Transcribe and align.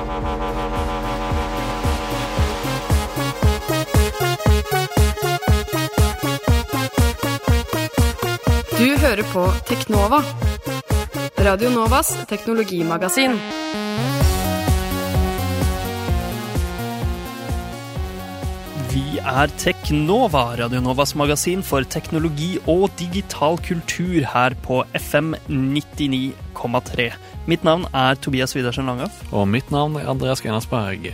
Du 0.00 0.06
hører 8.96 9.20
på 9.28 9.42
Teknova. 9.68 10.22
Radio 11.44 11.68
Novas 11.74 12.14
teknologimagasin. 12.30 13.36
Vi 18.94 19.04
er 19.20 19.52
Teknova, 19.60 20.46
Radio 20.62 20.80
Novas 20.80 21.12
magasin 21.12 21.60
for 21.60 21.84
teknologi 21.84 22.54
og 22.64 22.88
digital 22.96 23.60
kultur 23.68 24.24
her 24.32 24.56
på 24.64 24.80
FM 24.96 25.34
99,3. 26.60 27.12
Mitt 27.48 27.64
navn 27.64 27.86
er 27.94 28.14
Tobias 28.20 28.54
Widersen 28.56 28.86
Langhoff. 28.86 29.20
Og 29.32 29.48
mitt 29.48 29.70
navn 29.72 29.96
er 30.00 30.08
Andreas 30.10 30.42
Grenasberg. 30.44 31.10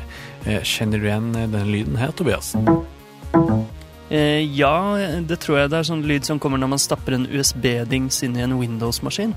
Eh, 0.47 0.61
Kjenner 0.63 0.99
du 1.03 1.07
igjen 1.09 1.33
denne 1.37 1.65
lyden 1.67 1.97
her, 2.01 2.11
Tobias? 2.17 2.55
Eh, 4.11 4.45
ja, 4.55 4.75
det 5.27 5.41
tror 5.43 5.59
jeg 5.65 5.71
det 5.73 5.81
er 5.81 5.89
sånn 5.89 6.05
lyd 6.07 6.27
som 6.29 6.39
kommer 6.39 6.61
når 6.63 6.71
man 6.77 6.83
stapper 6.83 7.17
en 7.17 7.27
USB-dings 7.27 8.21
inn 8.27 8.37
i 8.39 8.45
en 8.45 8.55
Windows-maskin. 8.61 9.35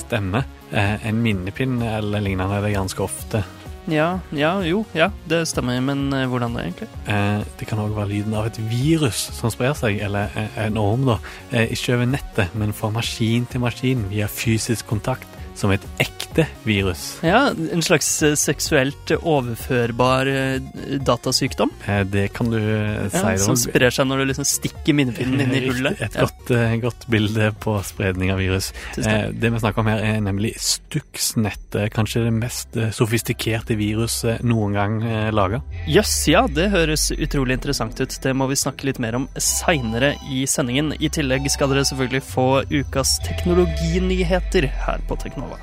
Stemmer. 0.00 0.44
Eh, 0.72 1.06
En 1.06 1.22
minnepinn 1.22 1.80
eller 1.82 2.20
lignende 2.20 2.58
er 2.58 2.62
det 2.66 2.74
ganske 2.74 3.02
ofte. 3.04 3.44
Ja, 3.88 4.18
ja, 4.36 4.50
jo, 4.68 4.82
ja, 4.92 5.06
det 5.30 5.46
stemmer, 5.48 5.78
men 5.80 6.12
eh, 6.12 6.26
hvordan 6.28 6.52
det 6.58 6.64
egentlig? 6.66 6.88
Eh, 7.08 7.44
Det 7.56 7.68
kan 7.70 7.78
òg 7.80 7.94
være 7.96 8.10
lyden 8.10 8.34
av 8.36 8.46
et 8.50 8.58
virus 8.68 9.30
som 9.38 9.48
sprer 9.54 9.72
seg, 9.78 10.02
eller 10.04 10.28
eh, 10.36 10.58
en 10.66 10.76
orm, 10.76 11.06
da. 11.06 11.16
Eh, 11.52 11.70
Ikke 11.72 11.94
over 11.94 12.04
nettet, 12.10 12.52
men 12.58 12.74
fra 12.76 12.90
maskin 12.90 13.46
til 13.48 13.60
maskin 13.64 14.04
via 14.10 14.26
fysisk 14.28 14.86
kontakt, 14.90 15.24
som 15.58 15.72
et 15.74 15.82
ekte 16.02 16.44
virus. 16.64 17.18
Ja, 17.26 17.48
en 17.50 17.82
slags 17.82 18.08
eh, 18.22 18.36
seksuelt 18.38 19.10
overførbar 19.18 20.28
eh, 20.30 20.98
datasykdom. 21.02 21.72
Eh, 21.86 22.04
Det 22.08 22.28
kan 22.36 22.50
du 22.52 22.58
si. 22.58 23.18
Ja, 23.18 23.34
som 23.42 23.56
sprer 23.58 23.90
seg 23.94 24.06
når 24.08 24.22
du 24.22 24.28
liksom 24.30 24.46
stikker 24.48 24.94
minnepinnen 24.96 25.42
inn 25.44 25.54
i 25.58 25.62
hullet. 25.66 26.00
Et 26.04 26.14
godt, 26.18 26.52
ja. 26.54 26.70
godt 26.82 27.08
bilde 27.10 27.50
på 27.62 27.74
spredning 27.86 28.30
av 28.34 28.38
virus. 28.42 28.70
det 28.96 29.50
vi 29.52 29.60
snakker 29.62 29.82
om 29.82 29.90
her, 29.90 30.04
er 30.04 30.20
nemlig 30.24 30.54
Stuxnet. 30.62 31.74
eh, 31.74 31.88
Kanskje 31.92 32.24
det 32.28 32.34
mest 32.38 32.78
sofistikerte 32.94 33.76
viruset 33.78 34.44
noen 34.46 34.76
gang 34.76 34.98
laga. 35.34 35.60
Jøss, 35.90 36.14
ja, 36.30 36.44
det 36.46 36.70
høres 36.72 37.08
utrolig 37.16 37.58
interessant 37.58 37.98
ut. 38.00 38.14
Det 38.22 38.34
må 38.36 38.46
vi 38.50 38.58
snakke 38.58 38.86
litt 38.88 39.00
mer 39.02 39.18
om 39.18 39.28
seinere 39.40 40.14
i 40.30 40.44
sendingen. 40.48 40.94
I 41.02 41.10
tillegg 41.12 41.48
skal 41.50 41.72
dere 41.72 41.86
selvfølgelig 41.88 42.22
få 42.30 42.48
ukas 42.70 43.16
teknologinyheter 43.26 44.68
her 44.86 45.02
på 45.08 45.18
Teknova. 45.48 45.58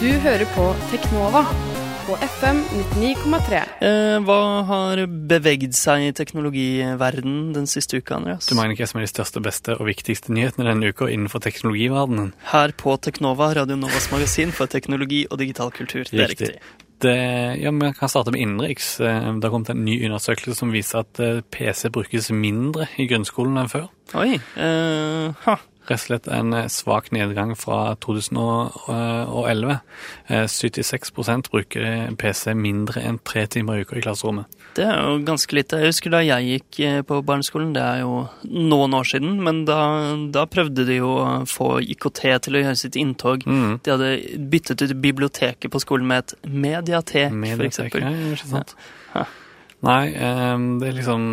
Du 0.00 0.10
hører 0.22 0.44
på 0.54 0.66
Teknova 0.90 1.42
på 2.04 2.16
FM 2.20 2.58
99,3. 3.00 3.60
Eh, 3.80 4.18
hva 4.26 4.36
har 4.68 5.00
bevegd 5.30 5.72
seg 5.74 6.10
i 6.10 6.12
teknologiverdenen 6.12 7.54
den 7.56 7.66
siste 7.70 7.96
uka, 8.02 8.18
Andreas? 8.18 8.46
Du 8.50 8.54
mener 8.58 8.76
hva 8.76 8.86
som 8.90 9.00
er 9.00 9.06
de 9.06 9.12
største, 9.12 9.40
beste 9.44 9.76
og 9.78 9.88
viktigste 9.88 10.34
nyhetene 10.34 10.68
denne 10.68 10.92
uka 10.92 11.08
innenfor 11.08 11.40
teknologiverdenen? 11.46 12.34
Her 12.52 12.74
på 12.76 12.98
Teknova, 13.00 13.54
Radio 13.56 13.78
Novas 13.80 14.10
magasin 14.12 14.52
for 14.52 14.68
teknologi 14.70 15.24
og 15.30 15.40
digital 15.40 15.72
kultur. 15.74 16.04
Det 16.10 16.20
er 16.26 16.34
Riktig. 16.34 16.58
Det, 17.04 17.14
ja, 17.60 17.70
Vi 17.74 17.92
kan 17.98 18.08
starte 18.08 18.30
med 18.32 18.40
innenriks. 18.40 19.00
Eh, 19.00 19.32
Det 19.40 19.44
har 19.48 19.50
kommet 19.50 19.70
en 19.70 19.84
ny 19.84 19.98
undersøkelse 20.06 20.54
som 20.60 20.72
viser 20.72 21.00
at 21.02 21.20
eh, 21.20 21.40
PC 21.50 21.88
brukes 21.90 22.30
mindre 22.30 22.86
i 22.98 23.08
grunnskolen 23.08 23.58
enn 23.58 23.68
før. 23.72 23.88
Oi. 24.14 24.36
Eh, 24.56 25.32
ha. 25.48 25.56
Rett 25.84 26.00
og 26.00 26.04
slett 26.06 26.28
en 26.32 26.54
eh, 26.56 26.68
svak 26.72 27.10
nedgang 27.12 27.52
fra 27.58 27.94
2011. 28.00 29.78
Eh, 30.32 30.46
76% 30.48 31.50
bruker 31.52 32.14
PC 32.20 32.54
mindre 32.56 33.02
enn 33.04 33.18
tre 33.20 33.44
timer 33.52 33.82
i 33.82 33.84
uka 33.84 33.98
i 34.00 34.04
klasserommet. 34.04 34.48
Det 34.74 34.86
er 34.88 34.96
jo 35.06 35.18
ganske 35.26 35.54
lite. 35.54 35.78
Jeg 35.82 35.92
husker 35.92 36.14
da 36.14 36.22
jeg 36.24 36.48
gikk 36.48 36.78
eh, 36.82 37.00
på 37.06 37.20
barneskolen, 37.26 37.74
det 37.76 37.82
er 37.84 38.00
jo 38.02 38.24
noen 38.48 38.96
år 38.98 39.06
siden, 39.06 39.36
men 39.44 39.62
da, 39.68 39.78
da 40.34 40.46
prøvde 40.50 40.86
de 40.88 40.98
jo 40.98 41.12
å 41.20 41.28
få 41.48 41.76
IKT 41.94 42.22
til 42.46 42.58
å 42.58 42.64
gjøre 42.64 42.80
sitt 42.80 42.98
inntog. 42.98 43.44
Mm. 43.46 43.78
De 43.84 43.94
hadde 43.94 44.10
byttet 44.50 44.82
ut 44.82 44.96
biblioteket 45.04 45.70
på 45.70 45.82
skolen 45.82 46.08
med 46.10 46.24
et 46.24 46.48
mediatek, 46.48 47.34
Mediatek, 47.44 48.00
ja. 48.00 48.64
Ja. 49.14 49.28
Nei, 49.84 50.04
eh, 50.16 50.56
det 50.80 50.90
er 50.90 50.98
liksom 50.98 51.28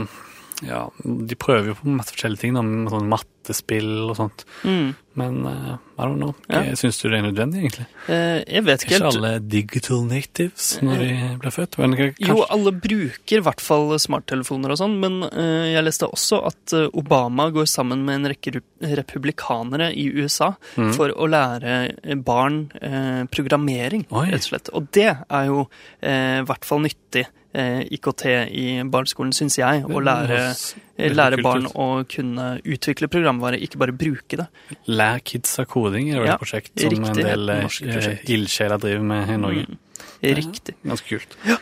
Ja, 0.61 0.83
de 1.01 1.35
prøver 1.41 1.71
jo 1.71 1.79
på 1.79 1.89
masse 1.89 2.13
forskjellige 2.13 2.43
ting, 2.43 2.53
da, 2.53 2.61
med 2.61 2.91
sånn 2.93 3.09
mattespill 3.41 4.09
og 4.09 4.17
sånt. 4.19 4.45
Mm. 4.63 4.93
Men 5.19 5.41
hva 5.43 5.79
I 6.01 6.05
don't 6.07 6.17
know. 6.17 6.33
Ja. 6.49 6.63
Syns 6.79 6.97
du 6.97 7.09
det 7.11 7.19
er 7.19 7.25
nødvendig, 7.27 7.59
egentlig? 7.61 7.83
Eh, 8.09 8.39
jeg 8.47 8.63
vet 8.65 8.85
ikke 8.85 8.95
ikke 8.97 9.09
alle 9.11 9.31
digital 9.45 10.05
natives 10.09 10.69
når 10.81 11.01
de 11.03 11.09
blir 11.43 11.53
født? 11.53 11.77
Jo, 12.25 12.37
alle 12.49 12.73
bruker 12.73 13.37
i 13.37 13.43
hvert 13.45 13.61
fall 13.61 13.93
smarttelefoner 14.01 14.73
og 14.73 14.79
sånn, 14.81 14.95
men 15.03 15.19
uh, 15.27 15.67
jeg 15.69 15.85
leste 15.85 16.09
også 16.09 16.41
at 16.49 16.73
eh, 16.77 16.87
Obama 16.97 17.51
går 17.53 17.69
sammen 17.69 18.01
med 18.07 18.17
en 18.17 18.31
rekke 18.31 18.55
republikanere 18.97 19.91
i 19.93 20.07
USA 20.15 20.55
mm. 20.79 20.89
for 20.97 21.13
å 21.13 21.29
lære 21.29 21.75
eh, 21.91 22.17
barn 22.17 22.63
uh, 22.81 23.27
programmering, 23.29 24.07
Oi. 24.09 24.31
rett 24.31 24.47
og 24.47 24.49
slett. 24.49 24.73
Og 24.73 24.89
det 24.97 25.11
er 25.11 25.51
jo 25.51 25.67
eh, 25.99 26.41
i 26.41 26.47
hvert 26.49 26.65
fall 26.65 26.81
nyttig. 26.87 27.27
eh, 27.53 27.81
IKT 27.91 28.25
i 28.47 28.65
barneskolen, 28.87 29.33
syns 29.35 29.57
jeg. 29.59 29.83
Å 29.85 30.03
lære, 30.03 30.39
eh, 30.51 30.90
lære 31.09 31.37
kult 31.39 31.43
barn 31.47 31.65
å 31.73 31.87
kunne 32.07 32.47
utvikle 32.63 33.07
programvare, 33.11 33.59
ikke 33.59 33.77
bare 33.81 33.95
bruke 33.97 34.37
det. 34.37 34.47
Lær 34.87 35.19
kids 35.25 35.57
av 35.59 35.65
koding 35.71 36.11
er 36.13 36.19
vel 36.21 36.27
Ja, 36.29 36.35
et 36.37 36.43
prosjekt 36.43 36.71
som 36.79 37.05
en 37.09 37.17
del 37.17 37.49
eh, 37.49 38.19
ildsjeler 38.35 38.77
driver 38.81 39.01
med 39.13 39.29
i 39.29 39.37
Norge. 39.41 39.65
Mm. 39.69 39.79
Riktig. 40.21 40.75
Ganske 40.85 41.07
kult. 41.09 41.35
Ja. 41.49 41.57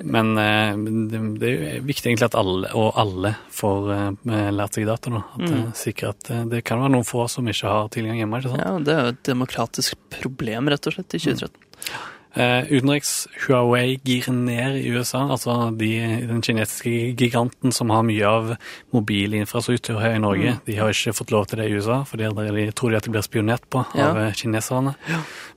Men 0.00 0.30
eh, 0.40 0.72
det, 1.10 1.20
det 1.40 1.48
er 1.48 1.76
jo 1.78 1.86
viktig 1.88 2.08
egentlig 2.08 2.28
at 2.30 2.36
alle, 2.40 2.70
og 2.78 2.96
alle, 3.00 3.34
får 3.52 3.88
eh, 3.94 4.50
lært 4.56 4.78
seg 4.78 4.86
data 4.88 5.12
nå. 5.12 5.22
At, 5.36 5.44
Mm. 5.48 5.72
sikkert 5.76 6.30
at 6.30 6.50
Det 6.50 6.62
kan 6.64 6.80
være 6.80 6.92
noen 6.96 7.04
få 7.08 7.28
som 7.28 7.46
ikke 7.48 7.68
har 7.68 7.88
tilgang 7.92 8.16
hjemme. 8.20 8.40
ikke 8.40 8.52
sant? 8.54 8.64
Ja, 8.64 8.78
det 8.84 8.94
er 8.94 9.02
jo 9.04 9.12
et 9.16 9.22
demokratisk 9.28 9.96
problem, 10.20 10.68
rett 10.72 10.86
og 10.88 10.96
slett, 10.96 11.14
i 11.14 11.20
2013. 11.20 11.68
Eh, 11.88 12.06
utenriks, 12.36 13.26
Huawei 13.46 13.96
gir 14.04 14.28
ned 14.32 14.76
i 14.82 14.90
USA. 14.94 15.24
Altså 15.32 15.70
de, 15.78 15.88
den 16.28 16.42
kinesiske 16.44 16.92
giganten 17.18 17.72
som 17.74 17.90
har 17.90 18.04
mye 18.06 18.26
av 18.28 18.52
mobilinfrastruktur 18.94 19.98
her 20.02 20.16
i 20.16 20.22
Norge. 20.22 20.56
Mm. 20.58 20.60
De 20.66 20.76
har 20.78 20.92
ikke 20.92 21.14
fått 21.16 21.32
lov 21.34 21.46
til 21.50 21.62
det 21.62 21.68
i 21.70 21.74
USA, 21.78 22.02
for 22.08 22.20
de 22.20 22.28
tror 22.76 22.92
de 22.92 23.00
at 23.00 23.08
de 23.08 23.14
blir 23.14 23.24
spionert 23.26 23.64
på 23.72 23.84
Ja. 23.96 24.10
av 24.10 24.18
eh, 24.18 24.32
kineserne. 24.36 24.94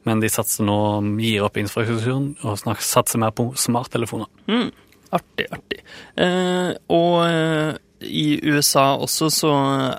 Men 0.07 0.19
de 0.23 0.29
satser 0.31 0.65
nå, 0.65 0.79
gir 1.21 1.43
opp 1.45 1.57
infrastrukturen 1.61 2.35
og 2.43 2.57
snakker, 2.63 2.81
satser 2.87 3.19
mer 3.21 3.31
på 3.35 3.51
smarttelefoner. 3.59 4.27
Mm. 4.47 4.71
Artig, 5.11 5.47
artig. 5.51 5.81
Eh, 6.15 6.71
og 6.87 7.15
eh, 7.27 7.73
i 8.01 8.39
USA 8.43 8.97
også 8.97 9.27
så 9.31 9.51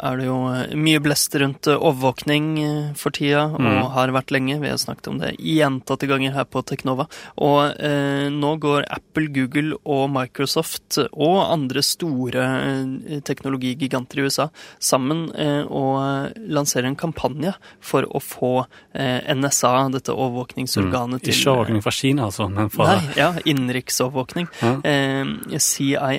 er 0.02 0.16
det 0.18 0.26
jo 0.26 0.36
mye 0.78 1.00
blest 1.04 1.34
rundt 1.40 1.68
eh, 1.70 1.78
overvåkning 1.78 2.46
eh, 2.62 2.92
for 2.98 3.10
tida, 3.14 3.44
og 3.54 3.60
Mm. 3.62 3.90
har 3.94 4.08
vært 4.14 4.30
lenge. 4.34 4.60
Vi 4.60 4.68
har 4.68 4.76
snakket 4.80 5.08
om 5.08 5.18
det 5.20 5.36
gjentatte 5.38 6.08
ganger 6.10 6.32
her 6.34 6.44
på 6.44 6.62
Teknova. 6.66 7.06
Og 7.38 7.78
eh, 7.80 8.28
nå 8.32 8.52
går 8.60 8.84
Apple, 8.90 9.28
Google 9.32 9.76
og 9.84 10.10
Microsoft 10.10 10.98
og 11.12 11.38
andre 11.52 11.82
store 11.82 12.42
eh, 12.42 13.20
teknologigiganter 13.22 14.18
i 14.18 14.26
USA 14.26 14.48
sammen 14.82 15.30
eh, 15.34 15.62
og 15.68 16.32
lanserer 16.48 16.86
en 16.90 16.96
kampanje 16.98 17.54
for 17.80 18.02
å 18.10 18.20
få 18.22 18.52
eh, 18.94 19.20
NSA, 19.34 19.88
dette 19.94 20.12
overvåkningsorganet, 20.12 21.22
til 21.22 21.34
Ikke 21.34 21.52
overvåkning 21.54 21.82
fra 21.84 21.94
Kina, 21.94 22.26
altså, 22.30 22.48
men 22.50 22.70
fra 22.72 22.88
Nei, 22.96 23.14
ja, 23.16 23.30
innenriksovervåkning. 23.44 24.48
Ja. 24.62 24.74
Eh, 24.84 25.58
CIA 25.62 26.10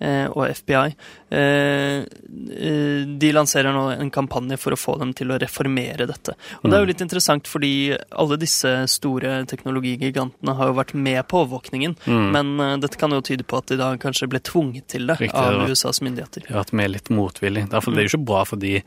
eh, 0.00 0.26
og 0.30 0.46
FBI. 0.54 0.94
Eh, 1.30 2.00
eh, 2.00 3.04
de 3.18 3.32
lanserer 3.32 3.72
nå 3.72 3.84
en 4.00 4.10
kampanje 4.10 4.58
for 4.58 4.74
å 4.74 4.78
få 4.78 4.98
dem 4.98 5.12
til 5.14 5.30
å 5.30 5.38
reformere 5.38 6.06
dette. 6.10 6.34
Og 6.62 6.70
Det 6.70 6.72
er 6.74 6.80
jo 6.80 6.86
Mm. 6.86 6.88
litt 6.88 7.00
interessant, 7.06 7.46
fordi 7.46 7.96
alle 8.12 8.36
disse 8.36 8.88
store 8.88 9.44
teknologigigantene 9.46 10.56
har 10.56 10.66
jo 10.68 10.74
vært 10.74 10.94
med 10.94 11.26
på 11.28 11.46
overvåkningen, 11.46 11.96
Mm. 12.06 12.30
men 12.32 12.60
eh, 12.60 12.76
dette 12.78 12.96
kan 12.98 13.10
jo 13.10 13.20
tyde 13.20 13.44
på 13.44 13.58
at 13.58 13.66
de 13.66 13.76
da 13.76 13.96
kanskje 13.96 14.28
ble 14.28 14.40
tvunget 14.40 14.86
til 14.88 15.06
det 15.06 15.18
Riktig, 15.18 15.34
av 15.34 15.66
det 15.66 15.70
USAs 15.70 16.00
myndigheter. 16.00 16.46
De 16.46 16.52
har 16.54 16.64
vært 16.64 16.72
med 16.72 16.90
litt 16.90 17.08
motvillig. 17.10 17.68
Derfor, 17.70 17.94
Det 17.94 17.98
er 17.98 18.08
jo 18.08 18.18
ikke 18.18 18.24
bra 18.26 18.44
for 18.44 18.56
de, 18.56 18.82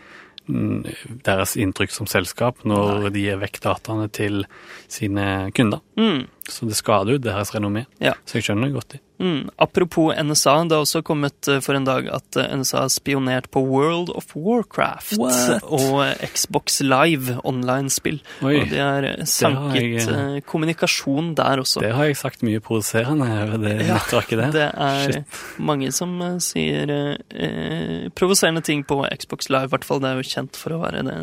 mm, 0.50 0.84
deres 1.24 1.56
inntrykk 1.56 1.92
som 1.92 2.06
selskap 2.06 2.58
når 2.66 3.12
de 3.14 3.20
gir 3.24 3.38
vekk 3.40 3.60
dataene 3.62 4.12
til 4.12 4.46
sine 4.90 5.52
kunder. 5.54 5.80
Mm. 5.98 6.28
Så 6.50 6.68
det 6.68 6.76
skader 6.76 7.16
jo 7.16 7.24
deres 7.24 7.54
renommé. 7.56 7.86
Ja. 8.04 8.14
Så 8.28 8.40
jeg 8.40 8.50
skjønner 8.50 8.68
det 8.68 8.76
godt. 8.76 8.96
Mm. 9.24 9.50
Apropos 9.62 10.12
NSA, 10.20 10.54
det 10.68 10.76
har 10.76 10.82
også 10.84 11.00
kommet 11.06 11.48
eh, 11.48 11.62
for 11.64 11.78
en 11.78 11.86
dag 11.88 12.10
at 12.12 12.38
eh, 12.42 12.50
NSA 12.60 12.82
har 12.82 12.90
spionert 12.92 13.46
på 13.54 13.62
World 13.64 14.10
of 14.18 14.34
Warcraft 14.36 15.14
What? 15.22 15.64
og 15.64 16.02
eh, 16.04 16.26
Xbox 16.34 16.82
Live 16.84 17.38
online-spill. 17.48 18.20
Og 18.44 18.68
de 18.74 18.82
har 18.82 19.08
sanket 19.30 20.10
jeg, 20.10 20.44
kommunikasjon 20.50 21.32
der 21.40 21.62
også. 21.64 21.86
Det 21.86 21.94
har 21.96 22.10
jeg 22.10 22.20
sagt 22.20 22.44
mye 22.44 22.60
provoserende 22.64 23.30
over 23.46 23.62
det 23.64 23.76
Ja, 23.86 24.00
nettverket 24.02 24.42
der. 24.42 24.56
Det 24.58 24.68
er 24.74 25.06
Shit. 25.08 25.42
mange 25.72 25.94
som 25.96 26.18
sier 26.44 26.92
eh, 26.98 28.10
provoserende 28.18 28.66
ting 28.66 28.84
på 28.90 29.04
Xbox 29.14 29.48
Live, 29.54 29.70
i 29.70 29.76
hvert 29.78 29.88
fall. 29.88 30.04
Det 30.04 30.12
er 30.12 30.20
jo 30.20 30.34
kjent 30.34 30.60
for 30.60 30.76
å 30.76 30.82
være 30.84 31.06
det 31.08 31.20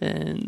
eh, 0.00 0.38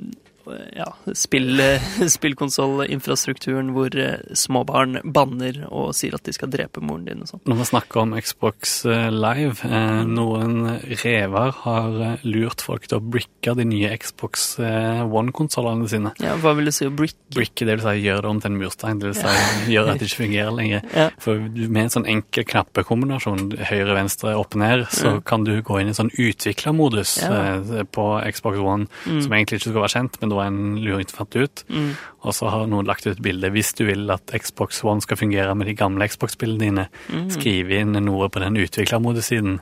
ja, 0.77 0.89
spill, 1.17 1.61
spillkonsollinfrastrukturen 2.17 3.71
hvor 3.75 3.95
småbarn 4.37 4.99
banner 5.15 5.63
og 5.71 5.93
sier 5.97 6.17
at 6.17 6.25
de 6.27 6.35
skal 6.37 6.51
drepe 6.53 6.83
moren 6.85 7.07
din 7.09 7.23
og 7.25 7.31
sånn. 7.31 7.43
Når 7.49 7.61
vi 7.61 7.67
snakker 7.71 8.03
om 8.03 8.15
Xbox 8.21 8.77
eh, 8.91 9.09
Live, 9.13 9.67
eh, 9.67 10.03
noen 10.09 10.57
rever 11.03 11.55
har 11.65 11.99
eh, 12.11 12.25
lurt 12.27 12.63
folk 12.65 12.87
til 12.91 12.99
å 13.01 13.03
bricke 13.05 13.55
de 13.59 13.67
nye 13.69 13.93
Xbox 14.03 14.47
eh, 14.63 15.03
One-konsollene 15.07 15.89
sine. 15.91 16.13
Ja, 16.23 16.37
hva 16.43 16.55
vil 16.59 16.71
du 16.71 16.75
si 16.75 16.89
å 16.89 16.93
brick? 16.95 17.17
Bricke, 17.37 17.67
det 17.69 17.79
vil 17.79 17.85
si 17.87 18.05
gjøre 18.07 18.23
det 18.27 18.31
om 18.31 18.41
til 18.43 18.53
en 18.53 18.59
murstein, 18.61 19.01
det 19.03 19.11
vil 19.11 19.19
si 19.19 19.73
gjøre 19.75 19.95
at 19.97 20.01
det 20.03 20.09
ikke 20.11 20.23
fungerer 20.25 20.55
lenger. 20.57 20.87
Ja. 20.97 21.09
For 21.23 21.41
med 21.43 21.83
en 21.87 21.93
sånn 21.97 22.09
enkel 22.11 22.47
knappekombinasjon, 22.49 23.47
høyre, 23.71 23.97
venstre, 23.97 24.35
opp, 24.39 24.55
ned, 24.57 24.87
så 24.95 25.17
kan 25.27 25.45
du 25.47 25.53
gå 25.67 25.81
inn 25.83 25.91
i 25.91 25.93
en 25.95 25.99
sånn 25.99 26.13
utviklermodus 26.15 27.17
Ja. 27.25 27.33
eh, 27.59 27.83
på 27.97 28.05
Xbox 28.33 28.61
One, 28.63 28.87
som 29.05 29.33
egentlig 29.35 29.59
ikke 29.61 29.69
skulle 29.71 29.85
være 29.85 29.95
kjent, 29.97 30.17
men 30.21 30.33
det 30.33 30.36
var 30.37 30.47
en 30.51 30.77
luring 30.85 31.09
fant 31.11 31.35
ut. 31.37 31.65
Mm. 31.73 31.91
Og 32.27 32.35
så 32.37 32.49
har 32.53 32.67
noen 32.71 32.87
lagt 32.89 33.07
ut 33.09 33.21
bilde. 33.23 33.51
Hvis 33.55 33.73
du 33.79 33.85
vil 33.89 34.07
at 34.15 34.31
Xbox 34.37 34.83
One 34.85 35.01
skal 35.05 35.17
fungere 35.21 35.55
med 35.57 35.67
de 35.71 35.75
gamle 35.79 36.07
Xbox-bildene 36.09 36.61
dine, 36.67 36.89
Mm. 37.11 37.29
skriv 37.31 37.71
inn 37.73 37.93
noe 38.07 38.29
på 38.29 38.41
den 38.43 38.57
utviklermodusiden. 38.57 39.61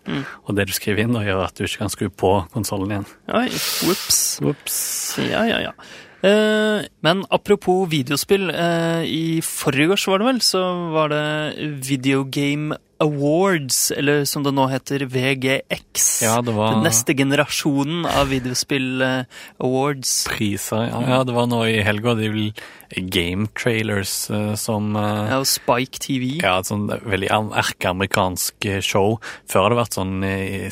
Og 0.49 0.57
det 0.57 0.67
du 0.69 0.73
skriver 0.77 1.05
inn, 1.05 1.13
da, 1.17 1.21
gjør 1.27 1.45
at 1.47 1.55
du 1.57 1.65
ikke 1.65 1.79
kan 1.85 1.93
skru 1.93 2.09
på 2.11 2.33
konsollen 2.55 2.91
igjen. 2.91 3.07
Oi, 3.35 3.49
whoops. 3.87 4.41
Ops. 4.43 4.79
Ja, 5.25 5.45
ja, 5.49 5.61
ja. 5.71 5.73
Eh, 6.25 6.87
men 7.05 7.25
apropos 7.31 7.87
videospill. 7.93 8.49
eh, 8.51 9.03
I 9.05 9.41
forgårs 9.45 10.07
var 10.09 10.19
det 10.23 10.27
vel, 10.31 10.41
så 10.41 10.63
var 10.95 11.09
det 11.13 11.83
Video 11.85 12.25
Game 12.25 12.77
Awards, 13.05 13.91
eller 13.95 14.25
som 14.29 14.43
det 14.47 14.53
nå 14.57 14.65
heter, 14.73 15.05
VGX. 15.13 16.23
Ja, 16.25 16.39
det 16.45 16.55
var 16.57 16.75
Den 16.79 16.87
neste 16.89 17.15
generasjonen 17.17 18.07
av 18.09 18.31
videospill 18.33 19.03
eh, 19.05 19.43
awards. 19.61 20.25
priser. 20.33 20.89
Ja, 20.91 21.03
ja, 21.19 21.21
det 21.29 21.37
var 21.37 21.47
nå 21.51 21.63
i 21.69 21.83
helga. 21.85 22.15
De 22.19 22.31
vil 22.33 22.51
game 23.11 23.49
trailers 23.59 24.31
eh, 24.31 24.53
som 24.61 24.93
eh, 24.97 25.31
Ja, 25.33 25.41
og 25.43 25.49
Spike 25.51 25.99
TV. 26.05 26.29
Ja, 26.43 26.59
et 26.63 26.69
sånn 26.71 26.87
veldig 26.89 27.31
am- 27.35 27.53
erkeamerikansk 27.59 28.69
show. 28.87 29.19
Før 29.51 29.67
har 29.67 29.75
det 29.75 29.81
vært 29.83 29.99
sånn 29.99 30.17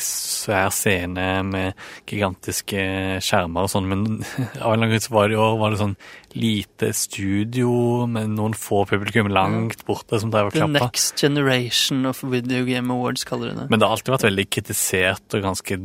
svær 0.03 0.71
scene 0.73 1.27
med 1.47 1.73
gigantiske 2.09 2.85
skjermer 3.23 3.67
og 3.67 3.71
sånn, 3.73 3.89
men 3.89 4.05
av 4.63 4.73
en 4.73 4.83
eller 4.83 4.87
annen 4.87 4.93
grunn 4.95 5.09
var 5.13 5.29
det 5.31 5.37
i 5.37 5.41
år 5.43 5.57
var 5.61 5.73
det 5.75 5.81
sånn 5.83 5.95
lite 6.33 6.91
studio 6.97 8.05
med 8.09 8.33
noen 8.37 8.55
få 8.57 8.83
publikum 8.89 9.29
langt 9.33 9.85
borte 9.87 10.19
som 10.21 10.31
drev 10.33 10.49
og 10.49 10.57
The. 10.57 10.67
Next 10.73 11.21
Generation 11.21 12.05
of 12.09 12.23
Video 12.23 12.65
Game 12.67 12.93
Awards, 12.93 13.23
kaller 13.27 13.51
de 13.51 13.61
det. 13.61 13.69
Men 13.69 13.79
det 13.79 13.87
har 13.87 13.97
alltid 13.97 14.15
vært 14.15 14.27
veldig 14.29 14.49
kritisert 14.49 15.37
og 15.37 15.45
ganske 15.45 15.79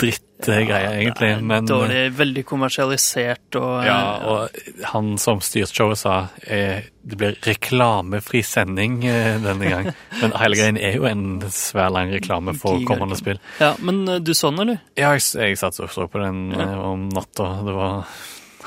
drittgreier, 0.00 0.96
egentlig. 0.98 1.28
Det 1.30 1.38
er 1.38 1.46
Men, 1.46 1.68
Dårlig, 1.68 2.02
veldig 2.18 2.44
kommersialisert 2.48 3.58
og 3.60 3.84
Ja, 3.86 3.98
eh, 4.00 4.26
og 4.28 4.84
han 4.92 5.14
som 5.22 5.40
styrte 5.44 5.76
showet 5.76 6.00
sa 6.00 6.16
eh, 6.42 6.90
det 7.04 7.18
blir 7.20 7.36
reklamefri 7.44 8.42
sending 8.46 9.04
eh, 9.06 9.36
denne 9.44 9.70
gang. 9.70 9.90
Men 10.22 10.36
hele 10.40 10.58
greien 10.58 10.80
er 10.80 10.96
jo 10.98 11.08
en 11.08 11.42
svær 11.52 11.92
lang 11.94 12.12
reklame 12.14 12.56
for 12.56 12.80
Giga. 12.80 12.94
kommende 12.94 13.18
spill. 13.20 13.40
Ja, 13.60 13.74
men 13.78 14.06
eh, 14.08 14.22
du 14.24 14.32
så 14.34 14.50
den, 14.50 14.64
eller? 14.64 14.80
Ja, 14.96 15.12
jeg, 15.16 15.26
jeg 15.36 15.60
satt 15.60 15.80
og 15.84 15.92
så 15.92 16.08
på 16.08 16.22
den 16.22 16.48
ja. 16.56 16.70
om 16.80 17.08
natta. 17.12 17.50
Det 17.66 17.76
var 17.76 18.08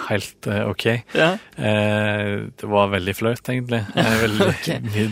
helt 0.08 0.48
eh, 0.48 0.64
OK. 0.70 0.86
Ja. 1.18 1.32
Eh, 1.56 2.48
det 2.60 2.70
var 2.70 2.92
veldig 2.94 3.16
flaut, 3.16 3.50
egentlig. 3.50 3.84
Eh, 3.98 4.16
veldig 4.22 4.48
okay. 4.48 4.80
mye 4.86 5.10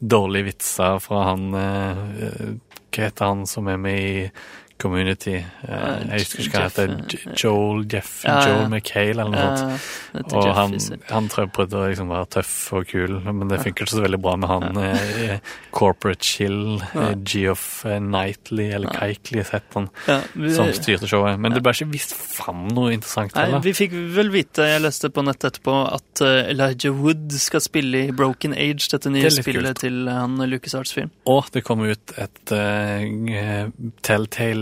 dårlige 0.00 0.50
vitser 0.50 0.98
fra 1.02 1.22
han 1.30 1.48
eh, 1.54 2.00
eh, 2.26 2.54
Hva 2.96 3.06
heter 3.06 3.28
han 3.30 3.44
som 3.48 3.68
er 3.70 3.78
med 3.80 4.00
i 4.00 4.24
Community? 4.78 5.36
Eh, 5.36 6.02
jeg 6.10 6.24
husker 6.26 6.42
ikke 6.44 6.60
hva 6.60 6.68
han 6.68 6.96
heter. 7.00 7.34
Joel 7.40 7.84
Jeff 7.92 8.10
Ja, 8.26 8.34
ja. 8.40 8.48
Joel 8.50 8.68
McHale 8.70 9.22
eller 9.24 9.32
noe 9.32 9.56
sånt. 9.56 9.86
Eh, 10.14 10.36
Og 10.36 10.48
han, 10.56 10.74
han 11.10 11.28
prøvde 11.32 11.78
å 11.80 11.86
liksom 11.90 12.08
være 12.12 12.28
tøff 12.38 12.52
og 12.76 12.86
kul, 12.90 13.16
men 13.26 13.48
det 13.52 13.60
funker 13.64 13.84
ikke 13.86 13.94
så 13.96 14.04
veldig 14.04 14.20
bra 14.24 14.34
med 14.40 14.48
han 14.52 14.80
eh, 14.82 15.38
corporate 15.76 16.24
chill, 16.24 16.80
eh, 16.94 17.14
Geoff 17.28 17.84
Knightley, 17.86 18.70
eller 18.76 18.92
Keikley, 18.96 19.44
han, 19.74 19.88
Ja, 20.08 20.20
som 20.56 20.72
styrte 20.76 21.08
showet. 21.10 21.38
Men 21.40 21.52
det 21.56 21.62
ble 21.64 21.72
ikke 21.76 21.90
vist 21.92 22.14
fram 22.16 22.66
noe 22.72 22.92
interessant 22.96 23.34
heller. 23.36 23.58
nei, 23.58 23.64
vi 23.68 23.74
fikk 23.76 23.96
vel 24.16 24.30
vite, 24.34 24.66
jeg 24.70 24.84
leste 24.84 25.10
på 25.12 25.24
nettet 25.26 25.46
etterpå, 25.56 25.76
at 25.94 26.22
Elijah 26.26 26.92
Wood 26.96 27.32
skal 27.38 27.60
spille 27.64 28.06
i 28.08 28.14
Broken 28.16 28.52
Age, 28.56 28.88
dette 28.92 29.10
nye 29.12 29.22
Det 29.28 29.32
spillet 29.38 29.76
kult. 29.76 29.80
til 29.84 30.08
han 30.10 30.36
LucasArts-fyren. 30.42 31.10
Og 31.30 31.48
det 31.54 31.62
kom 31.66 31.84
ut 31.86 32.12
et 32.18 32.52
uh, 32.52 33.68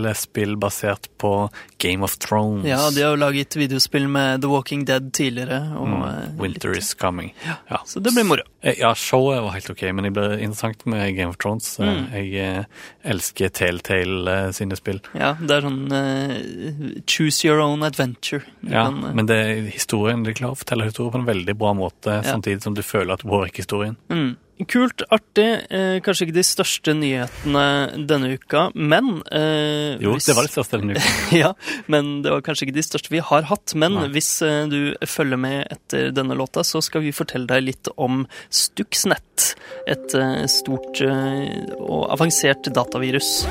Telltale-spill 0.04 0.56
basert 0.56 1.06
på 1.18 1.50
Game 1.78 2.04
of 2.04 2.16
Thrones. 2.18 2.64
Ja, 2.66 2.90
de 2.90 3.02
har 3.02 3.14
jo 3.14 3.16
laget 3.20 3.56
videospill 3.56 4.06
med 4.08 4.42
The 4.42 4.48
Walking 4.48 4.84
Dead 4.84 5.12
tidligere. 5.12 5.60
Mm, 5.74 6.02
eh, 6.02 6.40
Winter 6.40 6.68
litt- 6.68 6.78
is 6.78 6.94
coming. 6.94 7.32
Ja. 7.70 7.78
Så 7.86 8.00
det 8.02 8.12
blir 8.14 8.24
moro. 8.24 8.42
Eh, 8.62 8.74
Ja, 8.78 8.94
showet 8.94 9.40
var 9.42 9.50
helt 9.52 9.70
ok, 9.70 9.82
men 9.92 10.04
det 10.04 10.12
ble 10.12 10.38
interessant 10.40 10.84
med 10.86 11.14
Game 11.16 11.28
of 11.30 11.36
Thrones. 11.38 11.78
Eh, 11.80 11.84
Mm. 11.94 12.10
Jeg 12.12 12.66
elsker 13.04 13.48
Telltale 13.50 14.52
sine 14.52 14.76
spill. 14.76 15.00
Ja, 15.14 15.34
det 15.34 15.50
er 15.50 15.60
sånn 15.62 15.92
uh, 15.92 17.00
choose 17.06 17.44
your 17.44 17.60
own 17.60 17.82
adventure. 17.82 18.42
Du 18.62 18.72
Ja, 18.72 18.84
kan, 18.86 19.04
uh, 19.04 19.14
men 19.14 19.26
det, 19.26 19.72
historien, 19.72 20.22
de 20.24 20.32
klarer 20.34 20.54
å 20.54 20.58
fortelle 20.58 20.84
historien 20.84 21.12
på 21.12 21.18
en 21.20 21.26
veldig 21.26 21.56
bra 21.56 21.72
måte, 21.74 22.22
samtidig 22.24 22.62
som 22.62 22.74
du 22.74 22.82
føler 22.82 23.12
at 23.14 23.20
du 23.22 23.28
påvirker 23.28 23.62
historien. 23.62 23.96
Mm. 24.10 24.36
Kult, 24.70 25.02
artig. 25.10 25.66
Eh, 25.74 25.96
kanskje 26.06 26.28
ikke 26.28 26.36
de 26.36 26.44
største 26.46 26.92
nyhetene 26.94 28.06
denne 28.06 28.28
uka, 28.38 28.68
men 28.78 29.16
eh, 29.34 29.96
Jo, 29.98 30.12
hvis- 30.14 30.28
det 30.30 30.36
var 30.38 30.46
det 30.46 30.52
største 30.54 30.78
denne 30.78 30.94
uka. 30.94 31.10
ja, 31.42 31.50
men 31.90 32.22
det 32.22 32.30
var 32.30 32.44
kanskje 32.46 32.68
ikke 32.68 32.76
de 32.78 32.84
største 32.86 33.10
vi 33.10 33.18
har 33.18 33.42
hatt. 33.50 33.74
Men 33.74 33.96
Nei. 33.98 34.06
hvis 34.14 34.30
eh, 34.46 34.68
du 34.70 34.94
følger 35.10 35.40
med 35.42 35.66
etter 35.74 36.12
denne 36.14 36.36
låta, 36.38 36.62
så 36.62 36.78
skal 36.86 37.02
vi 37.02 37.10
fortelle 37.12 37.50
deg 37.50 37.66
litt 37.66 37.90
om 37.98 38.22
Stuxnet. 38.48 39.56
Et 39.90 40.14
eh, 40.14 40.46
stort 40.46 41.02
eh, 41.02 41.74
og 41.80 42.06
avansert 42.14 42.70
datavirus. 42.70 43.44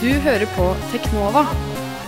Du 0.00 0.08
hører 0.24 0.48
på 0.56 0.72
Teknova 0.94 1.44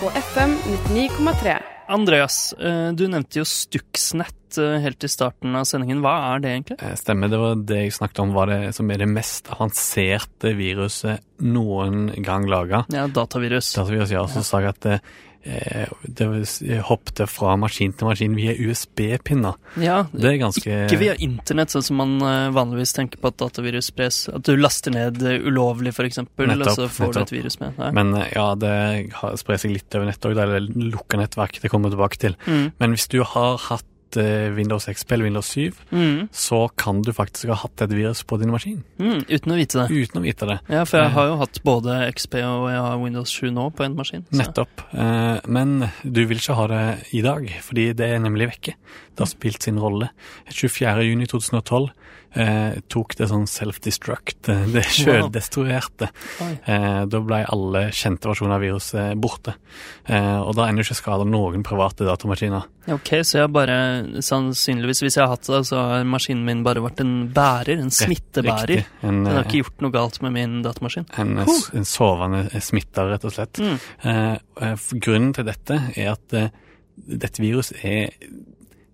på 0.01 0.09
FM 0.33 0.57
99,3. 0.89 1.74
Andreas, 1.87 2.53
eh, 2.53 2.91
du 2.97 3.05
nevnte 3.07 3.39
jo 3.39 3.45
Stuxnet 3.47 4.57
eh, 4.61 4.77
helt 4.83 5.03
i 5.03 5.09
starten 5.11 5.55
av 5.57 5.67
sendingen. 5.69 6.01
Hva 6.03 6.15
er 6.31 6.41
det 6.43 6.53
egentlig? 6.53 6.77
Eh, 6.81 6.95
Stemmer, 6.99 7.31
det 7.31 7.41
var 7.41 7.61
det 7.69 7.81
jeg 7.83 7.95
snakket 7.99 8.23
om, 8.23 8.33
var 8.35 8.51
det 8.51 8.59
som 8.77 8.89
er 8.91 9.03
det 9.03 9.09
mest 9.11 9.51
avanserte 9.53 10.55
viruset 10.57 11.23
noen 11.45 12.09
gang 12.25 12.47
laga. 12.49 12.85
Ja, 12.93 13.05
datavirus. 13.11 13.73
Datavirus, 13.77 14.15
ja, 14.15 14.25
så 14.31 14.43
sa 14.45 14.63
jeg 14.63 14.75
at 14.75 14.89
det, 15.45 16.25
eh, 16.65 16.81
hoppet 16.81 17.21
fra 17.29 17.53
maskin 17.59 17.93
til 17.93 18.07
maskin 18.09 18.35
via 18.37 18.55
USB-pinner. 18.57 19.55
Ja, 19.77 20.03
Det 20.11 20.31
er 20.31 20.37
ganske 20.41 20.65
Ikke 20.65 20.99
via 20.99 21.15
internett, 21.21 21.69
sånn 21.69 21.83
som 21.85 21.99
man 22.01 22.15
eh, 22.21 22.49
vanligvis 22.55 22.95
tenker 22.97 23.21
på 23.21 23.29
at 23.29 23.37
datavirus 23.37 23.91
spres. 23.91 24.27
At 24.33 24.43
du 24.47 24.55
laster 24.57 24.91
ned 24.91 25.21
ulovlig, 25.21 25.93
eksempel, 25.93 26.49
og 26.49 26.73
så 26.73 26.89
får 26.89 27.13
du 27.13 27.21
et 27.21 27.35
virus 27.37 27.59
med. 27.59 27.77
Ja. 27.77 27.91
Men 27.91 28.15
eh, 28.15 28.31
ja, 28.33 28.47
det 28.55 28.75
sprer 29.41 29.61
seg 29.61 29.75
litt 29.75 29.95
over 29.95 30.09
nettet 30.09 30.29
òg, 30.31 30.41
eller 30.45 30.65
lukka 30.65 31.21
nettverk. 31.21 31.61
Det 31.61 31.69
kommer 31.69 31.93
tilbake 31.93 32.17
til. 32.17 32.37
Mm. 32.47 32.71
Men 32.79 32.95
hvis 32.95 33.07
du 33.13 33.21
har 33.23 33.61
hatt 33.69 33.85
eh, 34.17 34.49
Windows 34.55 34.85
XP 34.87 35.11
eller 35.11 35.25
Windows 35.25 35.47
7, 35.53 35.71
Mm. 35.91 36.29
så 36.31 36.69
kan 36.77 37.01
du 37.01 37.11
faktisk 37.11 37.47
ha 37.47 37.55
hatt 37.55 37.81
et 37.81 37.89
virus 37.91 38.23
på 38.23 38.37
din 38.39 38.51
maskin. 38.51 38.83
Mm, 38.99 39.25
uten 39.29 39.51
å 39.51 39.55
vite 39.57 39.79
det. 39.81 39.87
Uten 39.91 40.21
å 40.21 40.23
vite 40.23 40.45
det. 40.47 40.59
Ja, 40.69 40.83
for 40.85 40.97
jeg 40.97 41.07
Eh. 41.07 41.13
har 41.13 41.25
jo 41.27 41.35
hatt 41.37 41.59
både 41.63 42.07
XP 42.13 42.35
og 42.43 42.69
jeg 42.69 42.81
har 42.81 42.97
Windows 42.97 43.29
7 43.29 43.51
nå 43.51 43.69
på 43.75 43.83
en 43.85 43.95
maskin. 43.95 44.25
så- 44.31 44.37
Nettopp. 44.37 44.81
Eh, 44.93 45.39
Men 45.47 45.91
du 46.03 46.25
vil 46.25 46.37
ikke 46.37 46.55
ha 46.55 46.67
det 46.67 47.05
i 47.13 47.21
dag, 47.21 47.47
fordi 47.61 47.93
det 47.95 48.09
er 48.09 48.19
nemlig 48.19 48.47
vekke. 48.49 48.73
Det 49.15 49.19
har 49.19 49.25
spilt 49.27 49.61
sin 49.63 49.77
rolle. 49.79 50.09
24.6.2012 50.49 51.89
eh, 52.35 52.77
tok 52.91 53.15
det 53.15 53.27
sånn 53.31 53.45
self-destruct. 53.47 54.49
eh, 54.51 54.65
Det 54.75 54.83
sjøldestruerte. 54.83 56.09
Eh, 56.65 57.05
da 57.05 57.19
ble 57.23 57.41
alle 57.47 57.85
kjente 57.95 58.29
versjoner 58.29 58.55
av 58.57 58.61
viruset 58.65 59.15
borte. 59.21 59.55
Eh, 60.05 60.39
og 60.41 60.55
da 60.57 60.67
ender 60.67 60.83
jo 60.83 60.89
ikke 60.89 60.99
skada 61.01 61.25
noen 61.27 61.63
private 61.63 62.05
datamaskiner. 62.07 62.65
Ok, 62.93 63.09
så 63.25 63.39
jeg 63.41 63.51
bare 63.55 63.77
sannsynligvis, 64.21 65.01
hvis 65.05 65.15
jeg 65.17 65.23
har 65.25 65.31
hatt 65.33 65.47
det, 65.49 65.61
så 65.65 65.79
har 65.89 66.03
maskinen 66.05 66.43
min 66.45 66.63
bare 66.65 66.83
vært 66.85 67.01
en 67.01 67.15
bærer, 67.33 67.79
en 67.81 67.89
smittebærer. 67.93 68.75
Riktig. 68.75 68.85
En, 69.01 69.23
Den 69.23 69.31
har 69.33 69.41
eh, 69.43 69.47
ikke 69.47 69.63
gjort 69.63 69.81
noe 69.85 69.95
galt 69.95 70.21
med 70.21 70.35
min 70.35 70.59
datamaskin. 70.65 71.07
en, 71.17 71.37
eh, 71.39 71.55
en 71.73 71.85
sovende 71.89 72.43
smitter, 72.61 73.09
rett 73.15 73.25
og 73.25 73.33
slett. 73.33 73.57
Mm. 73.63 73.79
Eh, 74.03 74.37
eh, 74.61 74.75
grunnen 74.99 75.33
til 75.33 75.45
dette 75.49 75.79
er 75.95 76.11
at 76.13 76.33
eh, 76.37 76.49
dette 76.95 77.41
viruset 77.43 77.81
er 77.83 78.13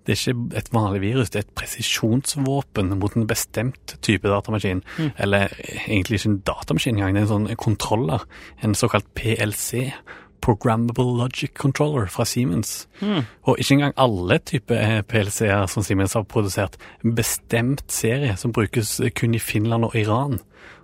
det 0.06 0.16
er 0.16 0.32
ikke 0.34 0.58
et 0.58 0.72
vanlig 0.74 1.02
virus, 1.04 1.30
det 1.30 1.42
er 1.42 1.46
et 1.46 1.56
presisjonsvåpen 1.60 2.90
mot 2.98 3.14
en 3.18 3.28
bestemt 3.30 3.96
type 4.02 4.28
datamaskin. 4.28 4.82
Mm. 4.98 5.12
Eller 5.18 5.54
eh, 5.60 5.86
egentlig 5.88 6.20
ikke 6.20 6.32
en 6.32 6.42
datamaskin 6.48 6.98
engang, 6.98 7.14
det 7.16 7.22
er 7.22 7.28
en 7.28 7.34
sånn 7.36 7.62
kontroller. 7.62 8.26
En 8.66 8.76
såkalt 8.78 9.08
PLC. 9.18 9.92
Programmable 10.42 11.06
Logic 11.20 11.54
Controller 11.54 12.08
fra 12.10 12.26
Siemens. 12.26 12.88
Mm. 12.98 13.28
Og 13.46 13.60
ikke 13.62 13.76
engang 13.76 13.94
alle 14.02 14.40
typer 14.42 15.04
PLC-er 15.06 15.68
som 15.70 15.86
Siemens 15.86 16.18
har 16.18 16.26
produsert. 16.26 16.80
En 17.06 17.14
bestemt 17.16 17.86
serie 17.94 18.34
som 18.42 18.54
brukes 18.56 18.98
kun 19.14 19.38
i 19.38 19.44
Finland 19.44 19.86
og 19.86 19.96
Iran. 19.96 20.40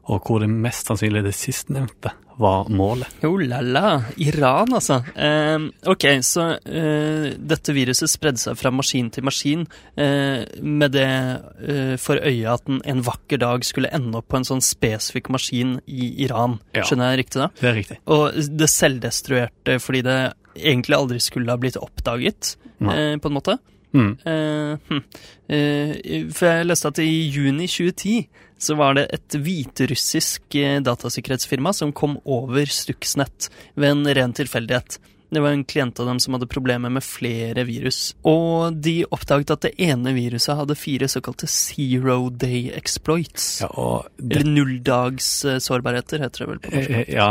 Og 0.08 0.24
hvor 0.24 0.40
det 0.44 0.50
mest 0.52 0.88
sannsynlig 0.88 1.26
det 1.26 1.36
sistnevnte 1.36 2.14
var 2.38 2.68
målet. 2.70 3.10
Jo 3.24 3.34
la 3.42 3.60
la. 3.66 3.90
Iran, 4.22 4.76
altså. 4.78 5.00
Eh, 5.18 5.58
ok, 5.90 6.06
så 6.24 6.46
eh, 6.70 7.32
dette 7.38 7.74
viruset 7.74 8.12
spredde 8.12 8.42
seg 8.42 8.60
fra 8.60 8.72
maskin 8.74 9.10
til 9.14 9.26
maskin 9.26 9.66
eh, 9.98 10.46
med 10.62 10.94
det 10.94 11.08
eh, 11.08 11.96
for 12.02 12.22
øye 12.22 12.54
at 12.54 12.68
den 12.70 12.84
en 12.86 13.02
vakker 13.06 13.42
dag 13.42 13.66
skulle 13.66 13.92
ende 13.94 14.22
opp 14.22 14.30
på 14.30 14.40
en 14.40 14.48
sånn 14.48 14.64
spesifikk 14.64 15.32
maskin 15.34 15.80
i 15.90 16.12
Iran. 16.28 16.60
Ja. 16.78 16.86
Skjønner 16.86 17.16
jeg 17.16 17.24
riktig 17.24 17.42
da? 17.42 17.50
Det 17.58 17.72
er 17.72 17.80
riktig. 17.82 18.00
Og 18.14 18.38
det 18.62 18.70
selvdestruerte 18.72 19.80
fordi 19.82 20.04
det 20.06 20.20
egentlig 20.58 20.98
aldri 20.98 21.20
skulle 21.22 21.54
ha 21.54 21.62
blitt 21.62 21.82
oppdaget, 21.82 22.56
eh, 22.86 23.18
på 23.18 23.32
en 23.32 23.38
måte. 23.40 23.58
Mm. 23.98 24.18
Eh, 24.26 24.78
hm. 24.90 25.04
Eh, 25.50 26.26
for 26.36 26.50
jeg 26.50 26.68
leste 26.68 26.92
at 26.92 27.00
i 27.02 27.30
juni 27.32 27.68
2010 27.72 28.28
så 28.58 28.76
var 28.76 28.98
det 28.98 29.08
et 29.14 29.38
hviterussisk 29.38 30.56
eh, 30.58 30.80
datasikkerhetsfirma 30.82 31.74
som 31.74 31.94
kom 31.96 32.18
over 32.26 32.66
Stuxnet 32.66 33.52
ved 33.76 33.94
en 33.94 34.10
ren 34.18 34.34
tilfeldighet. 34.38 35.00
Det 35.30 35.42
var 35.44 35.52
en 35.52 35.66
klient 35.68 36.00
av 36.00 36.08
dem 36.08 36.20
som 36.24 36.38
hadde 36.38 36.48
problemer 36.48 36.90
med 36.90 37.04
flere 37.04 37.66
virus. 37.68 38.14
Og 38.24 38.78
de 38.80 39.02
oppdaget 39.12 39.52
at 39.58 39.66
det 39.66 39.74
ene 39.84 40.14
viruset 40.16 40.56
hadde 40.56 40.78
fire 40.80 41.10
såkalte 41.12 41.50
zero 41.52 42.30
day 42.32 42.70
exploits. 42.72 43.50
Ja, 43.66 43.90
det, 44.16 44.40
Eller 44.40 44.54
nulldagssårbarheter, 44.56 46.22
eh, 46.22 46.24
heter 46.24 46.46
det 46.46 46.50
vel 46.54 46.64
på 46.64 46.72
norsk. 46.78 46.96
eh, 46.96 47.14
ja 47.18 47.30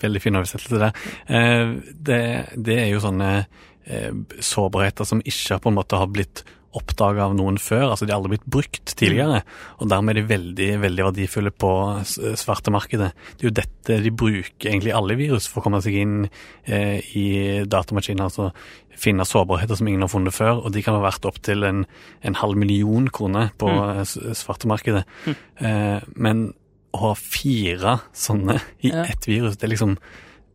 veldig 0.00 0.24
fin 0.24 0.40
oversettelse 0.40 0.80
der. 0.80 1.76
Det, 1.92 2.20
det 2.56 2.80
er 2.86 2.90
jo 2.94 3.04
sånne 3.04 3.30
sårbarheter 4.40 5.04
som 5.04 5.20
ikke 5.20 5.60
på 5.60 5.68
en 5.68 5.76
måte 5.76 5.98
har 6.00 6.08
blitt 6.08 6.40
oppdaga 6.74 7.28
av 7.28 7.34
noen 7.38 7.58
før. 7.62 7.90
altså 7.90 8.06
De 8.06 8.12
har 8.12 8.20
aldri 8.20 8.34
blitt 8.36 8.48
brukt 8.56 8.94
tidligere. 8.98 9.42
Og 9.78 9.90
dermed 9.90 10.14
er 10.14 10.20
de 10.20 10.28
veldig 10.32 10.68
veldig 10.82 11.06
verdifulle 11.08 11.52
på 11.54 11.70
s- 12.02 12.18
svartemarkedet. 12.42 13.12
Det 13.36 13.44
er 13.44 13.50
jo 13.50 13.54
dette 13.60 14.00
de 14.04 14.10
bruker 14.10 14.70
egentlig 14.70 14.94
alle 14.94 15.16
virus 15.18 15.46
for 15.50 15.60
å 15.60 15.66
komme 15.68 15.82
seg 15.84 16.00
inn 16.00 16.16
eh, 16.66 16.98
i 17.14 17.26
datamaskiner. 17.70 18.26
altså 18.26 18.50
Finne 18.94 19.26
sårbarheter 19.26 19.78
som 19.78 19.88
ingen 19.90 20.04
har 20.06 20.12
funnet 20.12 20.34
før, 20.34 20.64
og 20.64 20.72
de 20.74 20.82
kan 20.82 20.94
ha 20.94 21.02
vært 21.02 21.26
opptil 21.26 21.64
en, 21.66 21.84
en 22.22 22.36
halv 22.38 22.58
million 22.60 23.08
kroner 23.10 23.50
på 23.58 23.70
mm. 23.70 24.04
svartemarkedet. 24.38 25.02
Mm. 25.26 25.34
Eh, 25.58 26.12
men 26.14 26.44
å 26.94 27.08
ha 27.08 27.14
fire 27.18 27.96
sånne 28.14 28.60
i 28.86 28.92
ett 28.94 29.26
virus, 29.26 29.56
det 29.58 29.66
er 29.66 29.74
liksom 29.74 29.96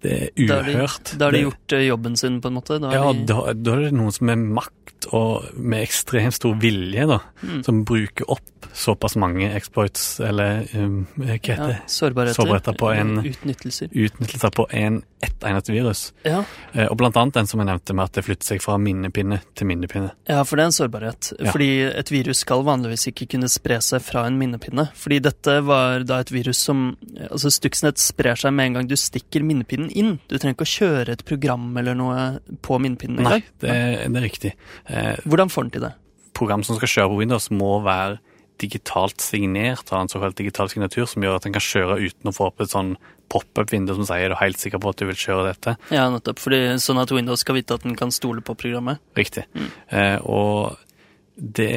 det 0.01 0.31
er 0.39 0.47
Da 0.47 0.61
uhørt. 0.63 1.17
Da 1.17 1.25
har 1.25 1.31
de 1.31 1.37
Det- 1.37 1.43
gjort 1.49 1.73
eh, 1.73 1.87
jobben 1.89 2.15
sin, 2.17 2.41
på 2.41 2.47
en 2.47 2.53
måte. 2.53 2.79
Da 2.81 2.91
ja, 2.93 3.13
de, 3.13 3.25
da, 3.25 3.53
da 3.53 3.73
er 3.75 3.81
det 3.89 3.93
noen 3.93 4.11
som 4.13 4.25
med 4.27 4.37
makt 4.37 5.07
og 5.15 5.55
med 5.55 5.81
ekstremt 5.87 6.33
stor 6.35 6.55
vilje, 6.59 7.05
da, 7.07 7.19
Mm. 7.41 7.63
som 7.63 7.85
bruker 7.85 8.25
opp 8.29 8.41
såpass 8.75 9.15
mange 9.15 9.47
exploits, 9.55 10.19
eller 10.19 10.67
um, 10.75 11.07
hva 11.17 11.25
heter 11.39 11.69
ja, 11.69 11.77
sårbarheter. 11.87 12.35
sårbarheter 12.35 12.75
på 12.77 12.89
en- 12.93 13.23
Utnyttelser. 13.23 13.87
utnyttelser 13.95 14.51
på 14.51 14.65
en, 14.75 15.01
ett 15.23 15.39
eneste 15.43 15.71
virus. 15.71 16.11
Ja. 16.25 16.43
Eh, 16.73 16.85
og 16.91 16.97
blant 16.97 17.15
annet 17.15 17.33
den 17.33 17.47
som 17.47 17.59
jeg 17.61 17.67
nevnte 17.67 17.95
med 17.95 18.03
at 18.05 18.11
det 18.13 18.25
flytter 18.25 18.43
seg 18.45 18.61
fra 18.61 18.77
minnepinne 18.77 19.39
til 19.55 19.67
minnepinne. 19.67 20.11
Ja, 20.27 20.43
for 20.43 20.57
det 20.57 20.63
er 20.63 20.65
en 20.67 20.71
sårbarhet. 20.75 21.33
Ja. 21.39 21.51
Fordi 21.51 21.81
et 21.97 22.09
virus 22.11 22.39
skal 22.43 22.63
vanligvis 22.63 23.07
ikke 23.07 23.27
kunne 23.29 23.47
spre 23.49 23.79
seg 23.81 24.01
fra 24.01 24.25
en 24.27 24.37
minnepinne. 24.37 24.89
Fordi 24.93 25.19
dette 25.21 25.63
var 25.63 26.03
da 26.03 26.19
et 26.19 26.29
virus 26.31 26.57
som 26.57 26.97
Altså, 27.31 27.49
Stuxnet 27.51 27.97
sprer 27.97 28.35
seg 28.37 28.53
med 28.53 28.65
en 28.67 28.73
gang 28.73 28.87
du 28.87 28.95
stikker 28.95 29.41
minnepinnen 29.43 29.88
inn. 29.97 30.17
Du 30.29 30.37
trenger 30.37 30.55
ikke 30.57 30.67
å 30.67 30.73
kjøre 30.73 31.15
et 31.17 31.25
program 31.27 31.69
eller 31.77 31.95
noe 31.97 32.23
på 32.65 32.79
minnepinnen 32.81 33.23
Nei, 33.25 33.41
det, 33.61 33.73
det 34.05 34.19
er 34.19 34.25
riktig. 34.25 34.53
Eh, 34.87 35.15
Hvordan 35.25 35.49
får 35.53 35.67
den 35.67 35.71
til 35.77 35.87
det? 35.89 35.93
program 36.39 36.61
som 36.63 36.77
skal 36.79 36.87
kjøre 36.87 37.09
på 37.11 37.17
Windows 37.19 37.49
må 37.51 37.81
være 37.83 38.19
digitalt 38.59 39.19
signert, 39.23 39.89
ha 39.91 39.99
en 40.03 40.07
såkalt 40.11 40.37
digital 40.39 40.69
signatur 40.71 41.05
som 41.07 41.23
gjør 41.23 41.35
at 41.35 41.43
den 41.47 41.55
kan 41.55 41.63
kjøre 41.63 41.97
uten 41.99 42.29
å 42.31 42.33
få 42.35 42.45
opp 42.47 42.61
et 42.63 42.71
sånn 42.71 42.93
pop-up-vindu 43.31 43.91
som 43.97 44.07
sier 44.07 44.25
er 44.27 44.33
du 44.33 44.37
helt 44.39 44.59
sikker 44.59 44.79
på 44.83 44.91
at 44.93 44.99
du 44.99 45.05
vil 45.09 45.19
kjøre 45.19 45.49
dette. 45.49 45.73
Ja, 45.93 46.05
nettopp. 46.11 46.39
Fordi 46.41 46.61
Sånn 46.81 46.99
at 47.01 47.11
Windows 47.11 47.43
skal 47.43 47.59
vite 47.59 47.75
at 47.75 47.83
den 47.83 47.95
kan 47.99 48.11
stole 48.15 48.41
på 48.45 48.55
programmet. 48.59 48.99
Riktig. 49.19 49.45
Eh, 49.91 50.17
og 50.23 50.79
det 51.35 51.69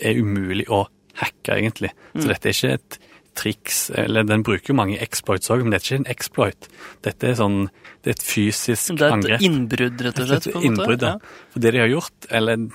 er 0.00 0.18
umulig 0.20 0.66
å 0.72 0.86
hacke, 1.20 1.54
egentlig. 1.56 1.92
Så 2.16 2.26
dette 2.28 2.50
er 2.50 2.56
ikke 2.56 2.74
et 2.80 2.98
triks, 3.38 3.84
eller 3.94 4.26
den 4.26 4.42
bruker 4.46 4.72
jo 4.72 4.78
mange 4.78 4.98
exploits 5.04 5.50
òg, 5.54 5.62
men 5.62 5.74
det 5.74 5.78
er 5.80 5.84
ikke 5.84 6.00
en 6.02 6.08
exploit. 6.12 6.68
Dette 7.06 7.30
er 7.30 7.36
sånn, 7.38 7.58
det 8.02 8.12
er 8.12 8.16
et 8.16 8.24
fysisk 8.26 8.96
Det 8.96 9.06
er 9.06 9.12
et 9.12 9.16
angrep. 9.18 9.44
innbrudd, 9.48 10.02
rett 10.06 10.22
og 10.22 10.30
slett. 10.30 10.48
På 10.54 10.62
en 10.64 10.78
måte. 10.78 11.12
Ja. 11.14 11.44
For 11.54 11.64
det 11.64 11.74
de 11.76 11.82
har 11.84 11.92
gjort, 11.92 12.28
eller 12.40 12.66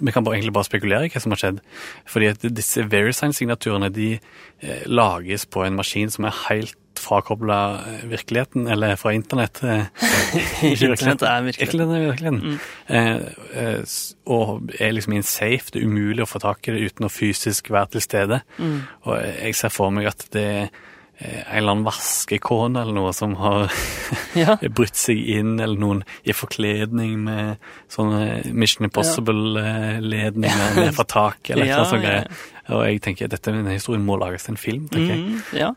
vi 0.00 0.14
kan 0.16 0.26
bare, 0.26 0.38
egentlig 0.38 0.56
bare 0.56 0.68
spekulere 0.68 1.08
i 1.08 1.12
hva 1.12 1.24
som 1.24 1.34
har 1.34 1.42
skjedd. 1.42 1.62
Fordi 2.08 2.30
at 2.34 2.46
disse 2.60 2.84
VeriSign-signaturene 2.92 3.92
de 3.94 4.10
eh, 4.16 4.84
lages 4.88 5.46
på 5.48 5.64
en 5.66 5.80
maskin 5.80 6.12
som 6.12 6.28
er 6.28 6.36
helt 6.48 6.76
frakobla 6.98 7.80
virkeligheten, 8.10 8.66
eller 8.68 8.96
fra 8.96 9.12
internett. 9.14 9.62
Eh, 9.64 9.84
Internett 10.70 11.22
er 11.22 11.42
virkelig. 11.46 11.66
Virkeligheten 11.70 11.94
er 11.96 12.06
virkeligheten. 12.10 12.60
Eh, 12.88 13.16
eh, 13.64 13.82
og 14.26 14.70
er 14.80 14.92
liksom 14.92 15.12
in 15.16 15.22
safe. 15.26 15.70
Det 15.72 15.80
er 15.82 15.86
umulig 15.88 16.22
å 16.24 16.30
få 16.30 16.42
tak 16.42 16.68
i 16.68 16.74
det 16.76 16.90
uten 16.90 17.06
å 17.08 17.12
fysisk 17.12 17.70
være 17.70 17.96
til 17.96 18.04
stede. 18.06 18.40
Mm. 18.58 18.78
Og 19.08 19.18
jeg 19.22 19.54
ser 19.58 19.74
for 19.74 19.90
meg 19.94 20.06
at 20.10 20.26
det 20.34 20.44
er 20.46 20.62
eh, 20.66 21.42
en 21.50 21.56
eller 21.60 21.72
annen 21.74 21.84
vaskekone 21.88 22.80
eller 22.82 22.96
noe 22.96 23.12
som 23.16 23.34
har 23.40 23.68
Ja. 24.38 24.56
brutt 24.76 24.96
seg 24.98 25.18
inn, 25.34 25.56
eller 25.60 25.78
noen 25.80 26.04
i 26.22 26.32
forkledning 26.36 27.16
med 27.26 27.56
sånne 27.90 28.52
Mission 28.54 28.86
Impossible-ledninger 28.86 30.76
ned 30.78 30.94
fra 30.96 31.04
taket, 31.04 31.56
eller 31.56 31.66
Ja, 31.70 31.80
noe 31.82 31.90
sånt 31.90 32.04
ja. 32.04 32.08
greier. 32.08 32.46
Og 32.70 32.84
jeg 32.86 33.00
tenker 33.02 33.28
dette, 33.30 33.50
denne 33.52 33.72
historien 33.74 34.04
må 34.06 34.16
lages 34.20 34.44
til 34.46 34.54
en 34.54 34.60
film, 34.60 34.88
tenker 34.92 35.14
jeg. 35.14 35.20
Mm, 35.20 35.40
ja. 35.58 35.70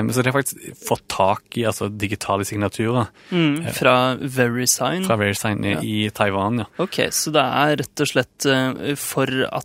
um, 0.00 0.10
så 0.12 0.22
de 0.24 0.30
har 0.32 0.36
faktisk 0.38 0.84
fått 0.88 1.04
tak 1.12 1.58
i 1.60 1.64
altså, 1.68 1.88
digitale 1.92 2.44
signaturer 2.48 3.08
Mm, 3.30 3.66
fra 3.76 4.14
VeriSign. 4.20 5.04
fra 5.04 5.16
VeriSign 5.20 5.64
i, 5.64 5.72
Ja. 5.74 5.80
i 5.82 6.10
Taiwan, 6.10 6.58
ja. 6.62 6.66
Ok, 6.78 7.00
så 7.12 7.30
det 7.34 7.42
er 7.44 7.76
rett 7.82 8.00
og 8.04 8.08
slett 8.12 8.46
eh, 8.48 8.94
for 8.96 9.26
at 9.52 9.64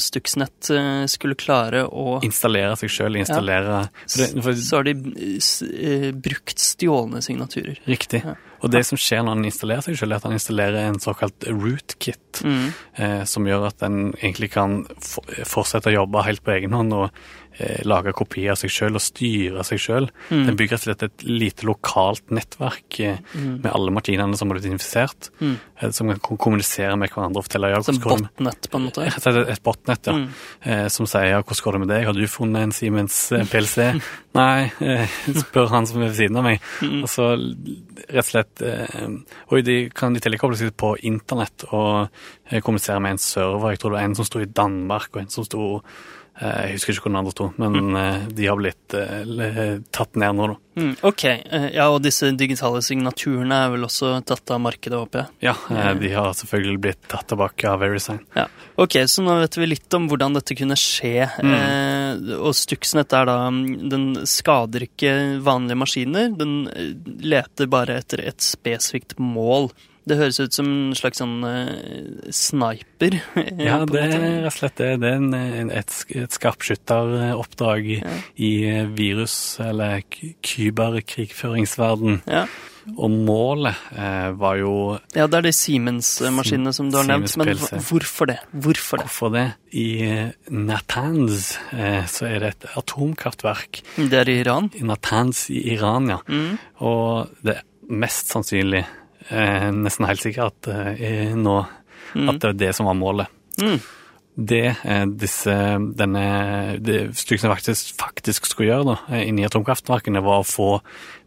Stuxnet 0.00 0.70
eh, 0.72 1.04
skulle 1.12 1.34
klare 1.36 1.82
å 1.88 2.20
Installere 2.24 2.76
seg 2.80 2.88
sjøl, 2.92 3.18
installere 3.20 3.82
for 4.06 4.22
det, 4.22 4.42
for, 4.46 4.54
Så 4.56 4.78
har 4.80 4.86
de 4.88 4.94
eh, 5.12 5.36
eh, 5.76 6.08
brukt 6.14 6.58
stjålne 6.62 7.20
signaturer. 7.24 7.76
Riktig. 7.86 8.22
Ja. 8.24 8.36
Og 8.62 8.70
det 8.70 8.84
som 8.86 9.00
skjer 9.00 9.24
når 9.24 9.36
han 9.36 9.48
installerer 9.48 9.86
seg 9.86 9.98
selv, 9.98 10.14
er 10.14 10.20
at 10.20 10.26
han 10.28 10.36
installerer 10.38 10.78
en 10.86 11.00
såkalt 11.02 11.48
rootkit. 11.50 12.18
Mm. 12.42 12.68
eh, 12.96 13.22
som 13.28 13.46
gjør 13.46 13.68
at 13.68 13.82
en 13.84 14.14
egentlig 14.14 14.52
kan 14.54 14.80
fortsette 15.44 15.90
å 15.90 15.98
jobbe 15.98 16.24
helt 16.24 16.42
på 16.42 16.54
egen 16.54 16.72
hånd 16.72 16.94
og 16.96 17.24
lage 17.84 18.14
kopier 18.16 18.54
av 18.54 18.58
seg 18.60 18.72
sjøl 18.72 18.96
og 18.96 19.02
styre 19.04 19.64
seg 19.66 19.80
sjøl. 19.82 20.06
Mm. 20.30 20.44
Den 20.48 20.56
bygger 20.58 20.80
rett 20.88 21.04
et 21.06 21.24
lite 21.26 21.66
lokalt 21.68 22.32
nettverk 22.32 22.98
mm. 23.34 23.60
med 23.62 23.70
alle 23.72 23.92
maskinene 23.94 24.38
som 24.38 24.50
har 24.50 24.58
blitt 24.58 24.70
infisert, 24.72 25.30
Mm. 25.42 25.56
eh, 25.80 25.90
som 25.90 26.08
kan 26.12 26.38
kommunisere 26.38 26.96
med 26.96 27.10
hverandre 27.10 27.40
og 27.40 27.46
fortelle 27.46 27.70
ja, 27.72 27.82
Som 27.82 27.98
hvordan 27.98 28.02
går 28.02 28.16
det 28.16 28.22
med 28.22 28.32
botnet, 28.32 28.70
på 28.70 28.78
en 28.78 28.86
måte. 28.86 29.06
Og 29.42 29.50
et 29.52 29.62
botnett, 29.62 30.06
ja. 30.06 30.12
Mm. 30.16 30.28
Eh, 30.62 30.86
som 30.88 31.08
sier 31.10 31.28
ja, 31.30 31.42
hvordan 31.42 31.64
går 31.64 31.72
det 31.72 31.82
med 31.84 31.92
deg, 31.92 32.06
har 32.06 32.16
du 32.16 32.26
funnet 32.30 32.66
en 32.66 32.74
Siemens 32.76 33.18
eh, 33.32 33.44
PLC? 33.48 34.00
Nei, 34.40 34.70
eh, 34.80 35.18
spør 35.42 35.68
han 35.74 35.86
som 35.88 36.00
er 36.00 36.08
ved 36.10 36.16
siden 36.20 36.40
av 36.40 36.46
meg. 36.46 36.62
Mm. 36.80 37.02
Og 37.02 37.10
så 37.12 37.28
rett 37.36 38.24
og 38.24 38.30
slett 38.30 38.64
eh, 38.64 39.12
Og 39.50 39.64
de 39.66 39.76
kan 39.92 40.16
i 40.16 40.22
tillegg 40.22 40.40
koble 40.40 40.58
seg 40.60 40.72
på 40.78 40.94
internett 41.08 41.66
og 41.70 42.08
eh, 42.48 42.62
kommunisere 42.64 43.02
med 43.02 43.16
en 43.18 43.22
server. 43.22 43.74
Jeg 43.74 43.82
tror 43.82 43.94
det 43.94 44.00
var 44.00 44.08
en 44.08 44.18
som 44.18 44.28
sto 44.28 44.42
i 44.42 44.48
Danmark, 44.48 45.10
og 45.12 45.22
en 45.24 45.32
som 45.32 45.46
sto 45.46 45.68
eh, 45.80 46.10
Jeg 46.40 46.72
husker 46.78 46.94
ikke 46.94 47.02
hvor 47.04 47.12
den 47.12 47.18
andre 47.20 47.32
sto, 47.34 47.46
men 47.60 47.74
Mm. 47.76 47.96
eh, 48.00 48.22
de 48.32 48.46
har 48.48 48.56
blitt 48.56 48.94
eh, 48.96 49.78
tatt 49.92 50.16
ned 50.16 50.34
nå, 50.38 50.46
da. 50.48 50.56
Mm. 50.80 50.94
Ok, 51.04 51.24
eh, 51.28 51.66
ja, 51.74 51.90
og 51.92 52.00
disse 52.02 52.30
digitale 52.34 52.80
signaturene 52.82 53.52
er 53.66 53.70
vel 53.74 53.84
også 53.84 54.14
tatt 54.24 54.50
av 54.50 54.62
markedet, 54.64 54.96
håper 54.96 55.20
jeg. 55.20 55.28
Ja, 55.44 55.54
eh, 55.70 55.92
de 56.00 56.08
har 56.14 56.32
selvfølgelig 56.32 56.80
blitt 56.80 57.02
tatt 57.12 57.28
tilbake 57.28 57.68
av 57.68 57.80
VeriSign. 57.84 58.22
Ja. 58.34 58.46
Ok, 58.80 58.96
så 59.12 59.22
nå 59.22 59.36
vet 59.42 59.58
vi 59.60 59.66
litt 59.74 59.94
om 59.94 60.08
hvordan 60.08 60.32
dette 60.34 60.56
kunne 60.56 60.74
skje. 60.80 61.28
Mm. 61.44 61.52
Eh, 61.52 62.34
og 62.40 62.56
Stuxnet 62.56 63.12
er 63.12 63.28
da 63.28 63.36
mm, 63.52 63.88
Den 63.92 64.08
skader 64.26 64.88
ikke 64.88 65.12
vanlige 65.44 65.76
maskiner. 65.84 66.32
Den 66.40 66.66
eh, 66.72 66.94
leter 67.20 67.68
bare 67.68 68.00
etter 68.00 68.24
et 68.24 68.40
spesifikt 68.40 69.18
mål. 69.20 69.68
Det 70.08 70.16
høres 70.18 70.40
ut 70.42 70.52
som 70.56 70.66
en 70.66 70.94
slags 70.98 71.20
sånn 71.22 71.36
uh, 71.46 72.30
sniper. 72.34 73.20
eh, 73.38 73.52
Ja, 73.62 73.80
det 73.86 74.00
er 74.02 74.16
rett 74.18 74.48
og 74.50 74.56
slett 74.56 74.80
det. 74.80 74.90
Det 75.02 75.12
er 75.12 75.20
en, 75.20 75.28
en, 75.36 75.70
et, 75.70 75.94
et 76.18 76.34
skarpskytteroppdrag 76.38 77.86
i, 77.86 78.00
Ja. 78.02 78.16
i 78.36 78.52
virus- 78.98 79.60
eller 79.62 80.02
kyberkrigføringsverden. 80.42 82.22
Ja. 82.26 82.46
Og 82.98 83.12
målet 83.14 83.78
eh, 83.94 84.32
var 84.34 84.56
jo 84.58 84.72
ja, 85.14 85.28
det 85.30 85.36
er 85.38 85.44
de 85.46 85.52
Siemens-maskinene 85.54 86.72
som 86.74 86.88
du 86.90 86.96
har 86.98 87.06
nevnt. 87.06 87.36
Men 87.38 87.52
hvorfor 87.54 88.26
det? 88.32 88.40
Hvorfor 88.50 88.98
det? 88.98 89.06
Hvorfor 89.06 89.30
det? 89.36 89.44
I 89.78 89.86
eh, 90.08 90.32
Natanz 90.50 91.52
eh, 91.70 92.02
så 92.10 92.26
er 92.26 92.42
det 92.42 92.50
et 92.56 92.66
atomkraftverk. 92.80 93.84
Det 94.02 94.18
er 94.24 94.32
i 94.32 94.40
Iran. 94.42 94.72
I 94.74 94.82
Natanz 94.88 95.44
i 95.54 95.62
Iran, 95.76 96.10
ja. 96.10 96.18
Mm. 96.26 96.58
Og 96.82 97.30
det 97.46 97.60
mest 97.92 98.34
sannsynlig, 98.34 98.82
eh, 99.30 99.70
nesten 99.70 100.06
helt 100.08 100.20
sikkert 100.24 100.68
eh, 100.68 100.94
er 100.98 101.36
nå, 101.36 101.60
Mm. 102.12 102.28
at 102.28 102.40
det 102.42 102.48
var 102.50 102.56
det 102.60 102.74
som 102.76 102.86
var 102.86 102.94
målet. 102.98 103.26
Mm. 103.62 103.78
det 104.36 104.76
eh, 104.84 105.04
disse, 105.06 105.54
denne, 105.96 106.24
det 106.80 107.14
Stuxnet 107.16 107.52
faktisk, 107.52 107.94
faktisk 108.00 108.46
skulle 108.48 108.68
gjøre 108.68 108.84
da, 108.90 108.96
eh, 109.14 109.28
inni 109.28 109.44
atomkraftverkene, 109.46 110.20
var 110.24 110.40
å 110.42 110.44
få 110.48 110.80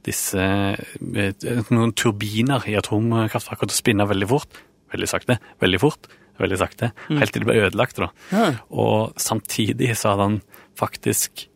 disse 0.05 0.37
eh, 0.37 1.33
noen 1.73 1.93
turbiner 1.97 2.67
i 2.69 2.75
atomkraftverket 2.77 3.69
til 3.69 3.75
å 3.77 3.81
spinne 3.81 4.05
veldig 4.09 4.29
fort. 4.29 4.61
Veldig 4.93 5.09
sakte. 5.09 5.39
Veldig 5.61 5.79
fort. 5.81 6.07
Veldig 6.37 6.57
sakte. 6.59 6.91
Helt 7.07 7.31
til 7.33 7.41
det 7.45 7.49
ble 7.49 7.61
ødelagt. 7.65 7.95
da. 7.97 8.09
Ja. 8.31 8.51
Og 8.69 9.13
samtidig 9.17 9.95
så 9.97 10.11
hadde 10.13 10.29
han 10.29 10.41
faktisk 10.77 11.45
eh, 11.47 11.54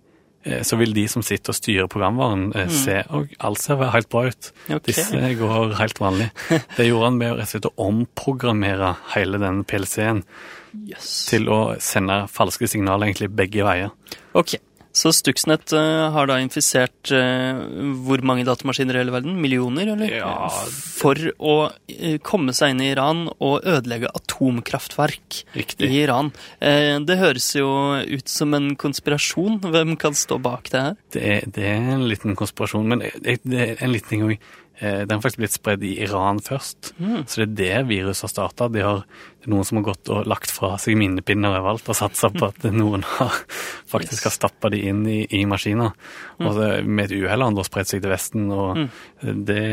så 0.63 0.77
vil 0.79 0.93
de 0.96 1.03
som 1.12 1.24
sitter 1.25 1.51
og 1.51 1.58
styrer 1.58 1.89
programvaren, 1.91 2.50
mm. 2.53 2.72
se 2.72 3.01
og 3.15 3.34
alt 3.43 3.60
ser 3.60 3.81
helt 3.91 4.10
bra 4.13 4.25
ut. 4.29 4.51
Okay. 4.69 4.86
Disse 4.91 5.34
går 5.41 5.75
helt 5.81 6.00
vanlig. 6.00 6.29
Det 6.77 6.88
gjorde 6.88 7.10
han 7.10 7.19
med 7.19 7.34
å 7.34 7.39
rett 7.39 7.50
og 7.50 7.55
slett 7.55 7.84
omprogrammere 7.89 8.93
hele 9.15 9.41
den 9.41 9.65
PLC-en 9.67 10.24
Yes. 10.69 11.05
til 11.29 11.48
å 11.50 11.60
sende 11.81 12.24
falske 12.29 12.67
signaler 12.69 13.10
egentlig 13.10 13.31
begge 13.34 13.65
veier. 13.65 13.93
Ok, 14.38 14.55
så 15.00 15.12
Stuxnet 15.15 15.72
eh, 15.75 16.06
har 16.12 16.27
da 16.27 16.39
infisert 16.44 17.12
eh, 17.15 17.60
hvor 18.03 18.24
mange 18.27 18.44
datamaskiner 18.48 18.98
i 18.98 19.01
hele 19.03 19.13
verden? 19.15 19.38
Millioner, 19.39 19.94
eller? 19.94 20.12
Ja. 20.20 20.34
For 20.51 21.15
å 21.39 21.56
eh, 21.88 22.18
komme 22.25 22.56
seg 22.58 22.74
inn 22.74 22.84
i 22.84 22.91
Iran 22.91 23.27
og 23.32 23.63
ødelegge 23.63 24.12
atomkraftverk 24.20 25.41
Riktig. 25.56 25.88
i 25.88 26.01
Iran. 26.03 26.34
Det 26.60 27.18
høres 27.20 27.48
jo 27.56 27.70
ut 28.03 28.32
som 28.32 28.56
en 28.58 28.74
konspirasjon. 28.79 29.62
Hvem 29.72 29.96
kan 30.00 30.18
stå 30.18 30.39
bak 30.44 30.72
det 30.74 30.84
her? 30.88 30.98
Det 31.15 31.36
det 31.56 31.68
er 31.72 31.94
en 31.96 32.08
liten 32.10 32.36
konspirasjon, 32.39 32.89
men 32.89 33.06
det 33.06 33.39
det 33.48 33.62
er 33.63 33.86
en 33.86 33.94
liten 33.96 34.12
ting 34.12 34.25
òg. 34.27 34.50
Den 34.79 35.12
har 35.12 35.19
faktisk 35.19 35.41
blitt 35.41 35.55
spredd 35.55 35.83
i 35.83 35.89
Iran 36.05 36.38
først. 36.43 36.93
Så 37.27 37.41
det 37.41 37.45
er 37.45 37.55
det 37.57 37.89
viruset 37.89 38.24
har 38.27 38.31
starta. 38.31 38.69
De 38.71 38.83
har, 38.86 39.01
det 39.39 39.50
er 39.50 39.51
noen 39.51 39.67
som 39.67 39.79
har 39.81 39.89
gått 39.89 40.12
og 40.13 40.29
lagt 40.29 40.53
fra 40.55 40.74
seg 40.79 40.95
minnepinner 41.00 41.57
overalt 41.57 41.89
og 41.91 41.98
satsa 42.00 42.29
på 42.31 42.48
at 42.48 42.63
noen 42.71 43.03
har, 43.17 43.36
faktisk 43.93 44.29
har 44.29 44.36
stappa 44.36 44.71
de 44.71 44.79
inn 44.91 45.01
i, 45.09 45.19
i 45.36 45.43
maskiner. 45.50 45.91
Og 46.39 46.55
så, 46.55 46.69
med 46.86 47.09
et 47.09 47.17
uhell 47.17 47.43
har 47.43 47.50
han 47.50 47.57
da 47.59 47.65
spredt 47.67 47.91
seg 47.91 48.03
til 48.03 48.13
Vesten, 48.13 48.48
og 48.55 48.86
det 49.19 49.65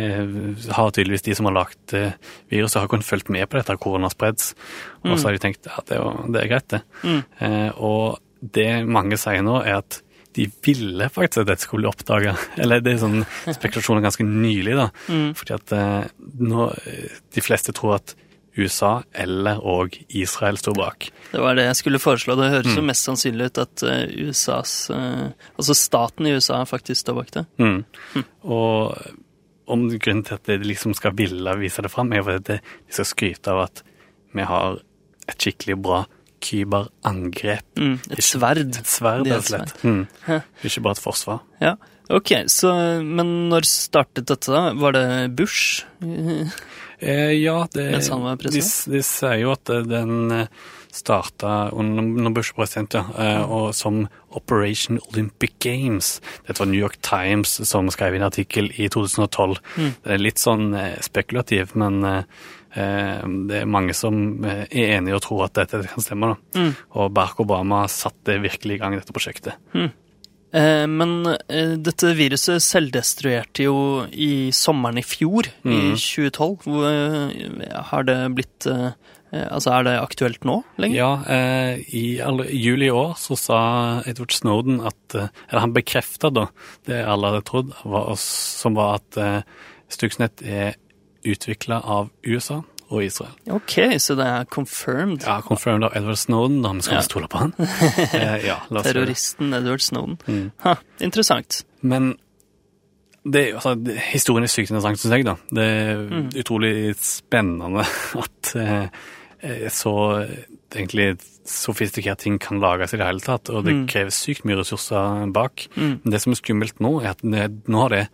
har 0.75 0.91
tydeligvis 0.91 1.27
de 1.29 1.39
som 1.39 1.51
har 1.51 1.59
lagd 1.61 1.97
eh, 1.99 2.19
viruset, 2.53 2.81
har 2.83 2.91
kunnet 2.91 3.07
fulgt 3.07 3.31
med 3.33 3.47
på 3.47 3.61
dette, 3.61 3.79
hvor 3.79 3.99
den 3.99 4.09
har 4.09 4.15
spredd. 4.15 4.43
Og 5.07 5.17
så 5.17 5.29
har 5.29 5.37
de 5.37 5.43
tenkt 5.47 5.71
ja, 5.71 5.83
det, 5.87 6.01
det 6.35 6.43
er 6.43 6.51
greit, 6.51 6.73
det. 6.75 6.83
Eh, 7.47 7.71
og 7.79 8.19
det 8.41 8.71
mange 8.87 9.19
sier 9.21 9.45
nå, 9.47 9.61
er 9.63 9.81
at 9.81 10.01
de 10.37 10.45
ville 10.67 11.09
faktisk 11.09 11.43
at 11.43 11.49
dette 11.49 11.65
skulle 11.65 11.87
bli 11.87 11.91
oppdaga. 11.91 12.35
Eller 12.61 12.83
det 12.85 12.93
er 12.95 13.03
sånn 13.03 13.23
spekulasjoner 13.57 14.05
ganske 14.05 14.27
nylig, 14.29 14.77
da. 14.77 14.91
Fordi 15.39 15.55
at 15.57 15.73
eh, 15.73 16.07
nå 16.45 16.67
eh, 16.77 17.19
De 17.35 17.45
fleste 17.45 17.73
tror 17.77 17.97
at 17.99 18.15
USA 18.57 19.03
eller 19.13 19.59
og 19.69 19.97
Israel 20.17 20.57
står 20.57 20.77
bak. 20.79 21.11
Det 21.33 21.41
var 21.45 21.57
det 21.59 21.67
jeg 21.67 21.77
skulle 21.77 22.01
foreslå. 22.01 22.37
Det 22.41 22.47
høres 22.55 22.73
jo 22.77 22.81
Mm. 22.81 22.87
mest 22.89 23.05
sannsynlig 23.09 23.51
ut 23.51 23.59
at 23.65 23.83
eh, 23.85 24.07
USAs 24.29 24.75
Altså 24.95 25.75
staten 25.77 26.27
i 26.29 26.33
USA 26.37 26.63
faktisk 26.65 27.03
står 27.05 27.19
bak 27.19 27.31
det. 27.37 27.45
Mm. 27.61 27.85
Og 28.49 28.97
om 29.69 29.87
grunnen 29.99 30.25
til 30.25 30.39
at 30.39 30.45
de 30.49 30.57
liksom 30.63 30.95
skal 30.97 31.13
ville 31.19 31.57
vise 31.61 31.83
det 31.85 31.91
fram, 31.93 32.13
er 32.13 32.21
jo 32.23 32.29
fordi 32.31 32.57
de 32.57 32.61
skal 32.97 33.09
skryte 33.13 33.53
av 33.53 33.65
at 33.67 33.83
vi 34.37 34.45
har 34.47 34.79
et 35.29 35.37
skikkelig 35.43 35.77
bra 35.83 36.05
kyberangrep. 36.47 37.67
Mm, 37.81 37.99
et 38.11 38.23
sverd. 38.25 38.77
Et 38.79 38.87
sverd, 38.91 39.25
Det 39.27 39.33
er 39.33 39.41
rett 39.41 39.45
og 39.45 39.51
slett. 39.53 39.85
Mm. 39.85 40.41
Ikke 40.71 40.83
bare 40.87 40.97
et 40.99 41.03
forsvar. 41.05 41.43
Ja, 41.63 41.75
ok. 42.11 42.33
Så, 42.53 42.73
men 43.03 43.35
når 43.51 43.67
startet 43.69 44.27
dette, 44.31 44.51
da? 44.55 44.71
Var 44.79 44.97
det 44.97 45.07
Bush? 45.39 45.85
Eh, 46.99 47.33
ja, 47.43 47.67
det, 47.75 47.91
Mens 47.93 48.09
han 48.09 48.23
var 48.25 48.39
de, 48.41 48.51
de 48.57 49.03
sier 49.05 49.41
jo 49.43 49.51
at 49.53 49.69
eh, 49.69 49.83
den 49.85 50.31
eh, 50.33 50.47
starta 50.97 51.69
under 51.77 52.33
Bush 52.33 52.55
president, 52.57 52.95
ja, 52.97 53.03
eh, 53.21 53.35
Mm. 53.37 53.51
og 53.53 53.75
som 53.77 53.99
Operation 54.33 54.97
Olympic 55.13 55.53
Games. 55.61 56.23
Dette 56.47 56.59
var 56.63 56.71
New 56.71 56.81
York 56.81 56.97
Times 57.05 57.53
som 57.69 57.91
skrev 57.93 58.17
en 58.17 58.25
artikkel 58.31 58.71
i 58.81 58.89
2012. 58.89 59.59
Mm. 59.77 59.91
Det 60.07 60.15
er 60.17 60.23
litt 60.25 60.41
sånn 60.41 60.71
spekulativ, 61.05 61.75
men 61.77 62.01
det 62.77 63.61
er 63.63 63.69
mange 63.73 63.95
som 63.97 64.45
eh, 64.45 64.65
er 64.71 64.97
enige 64.99 65.17
og 65.19 65.23
tror 65.25 65.45
at 65.49 65.55
dette 65.63 65.81
kan 65.89 66.05
stemme. 66.05 66.35
da. 66.35 66.61
Mm. 66.61 66.73
Og 67.01 67.13
Barack 67.17 67.41
Obama 67.41 67.85
satte 67.89 68.37
virkelig 68.43 68.77
i 68.77 68.83
gang 68.83 68.97
dette 68.99 69.15
prosjektet. 69.17 69.57
Eh, 70.57 70.87
men 70.89 71.27
eh, 71.51 71.75
dette 71.83 72.13
viruset 72.17 72.63
selvdestruerte 72.65 73.67
jo 73.67 73.77
i 74.13 74.51
sommeren 74.57 75.01
i 75.01 75.05
fjor, 75.05 75.49
i 75.67 75.69
Mhm. 75.69 75.97
2012. 75.99 76.57
Hvor, 76.65 76.87
eh, 76.89 77.83
har 77.91 78.07
det 78.09 78.19
blitt 78.37 78.67
eh, 78.71 78.93
eh, 79.33 79.49
Altså, 79.51 79.73
er 79.75 79.83
det 79.85 79.97
aktuelt 80.01 80.45
nå 80.47 80.61
lenger? 80.79 80.97
Ja, 80.97 81.11
eh, 81.27 81.83
i, 81.93 82.05
i 82.23 82.61
juli 82.63 82.87
i 82.87 82.95
år 82.95 83.17
så 83.21 83.37
sa 83.37 83.59
Edward 84.07 84.33
Snowden 84.33 84.79
at 84.87 85.15
eh, 85.19 85.29
Eller 85.51 85.61
han 85.67 85.75
bekrefta 85.75 86.31
da 86.33 86.47
det 86.87 87.03
alle 87.05 87.33
hadde 87.35 87.45
trodd, 87.45 87.75
var, 87.85 88.15
som 88.23 88.75
var 88.79 89.01
at 89.01 89.17
eh, 89.21 89.43
Stuxnet 89.93 90.41
er 90.47 90.75
utvikla 91.27 91.81
av 91.85 92.11
USA 92.25 92.63
og 92.89 93.03
Israel. 93.03 93.33
Ok, 93.51 93.75
så 93.99 94.15
det 94.15 94.27
er 94.31 94.45
confirmed. 94.47 95.25
Ja, 95.27 95.41
confirmed 95.43 95.85
av 95.89 95.97
Edward 95.99 96.19
Snowden, 96.21 96.61
da. 96.63 96.71
Vi 96.73 96.85
skal 96.87 97.01
Ja. 97.01 97.03
stole 97.03 97.27
på 97.29 97.39
han? 97.43 97.53
eh, 98.15 98.47
ja. 98.47 98.61
Terroristen 98.71 99.53
Edward 99.59 99.83
Snowden. 99.83 100.19
Mm. 100.29 100.53
Ha, 100.63 100.77
interessant. 101.03 101.65
Men 101.83 102.13
det, 103.27 103.55
altså, 103.59 103.75
historien 104.13 104.45
er 104.47 104.53
sykt 104.53 104.71
interessant, 104.71 105.01
syns 105.03 105.17
jeg. 105.17 105.25
da. 105.27 105.35
Det 105.51 105.65
er 105.67 105.97
Mm. 106.11 106.29
utrolig 106.39 106.95
spennende 107.03 107.83
at 108.23 108.53
eh, 108.55 108.87
eh, 109.43 109.69
så 109.69 109.97
egentlig 110.71 111.17
sofistikerte 111.47 112.23
ting 112.23 112.39
kan 112.43 112.61
lages 112.63 112.95
i 112.95 112.99
det 113.01 113.07
hele 113.07 113.21
tatt. 113.21 113.51
Og 113.51 113.65
det 113.65 113.75
Mm. 113.75 113.87
krever 113.89 114.11
sykt 114.15 114.45
mye 114.47 114.57
ressurser 114.63 115.27
bak. 115.33 115.67
Mm. 115.77 116.01
Men 116.05 116.13
det 116.13 116.23
som 116.23 116.33
er 116.33 116.37
skummelt 116.37 116.79
nå, 116.81 117.01
er 117.03 117.11
at 117.11 117.23
det, 117.23 117.51
nå 117.69 117.83
har 117.83 117.89
det 117.89 118.09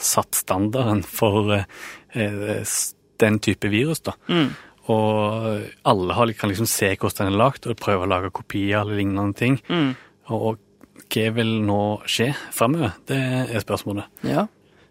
satt 0.00 0.38
standarden 0.38 1.04
for 1.06 1.54
eh, 1.56 1.64
eh, 2.16 2.74
den 3.20 3.38
type 3.44 3.70
virus. 3.72 4.02
da. 4.06 4.16
Mm. 4.28 4.50
Og 4.90 5.66
alle 5.86 6.16
har, 6.16 6.32
kan 6.34 6.50
liksom 6.50 6.68
se 6.70 6.94
hvordan 6.96 7.28
den 7.28 7.34
er 7.34 7.42
lagd, 7.44 7.68
og 7.68 7.78
prøve 7.78 8.06
å 8.06 8.10
lage 8.10 8.32
kopier 8.34 8.80
eller 8.80 8.98
lignende 8.98 9.36
ting. 9.38 9.60
Mm. 9.68 9.92
Og, 10.30 10.46
og 10.50 11.04
hva 11.10 11.26
vil 11.36 11.52
nå 11.66 11.82
skje 12.08 12.32
fremover? 12.54 12.96
Det 13.08 13.20
er 13.20 13.62
spørsmålet. 13.62 14.08
Ja, 14.26 14.48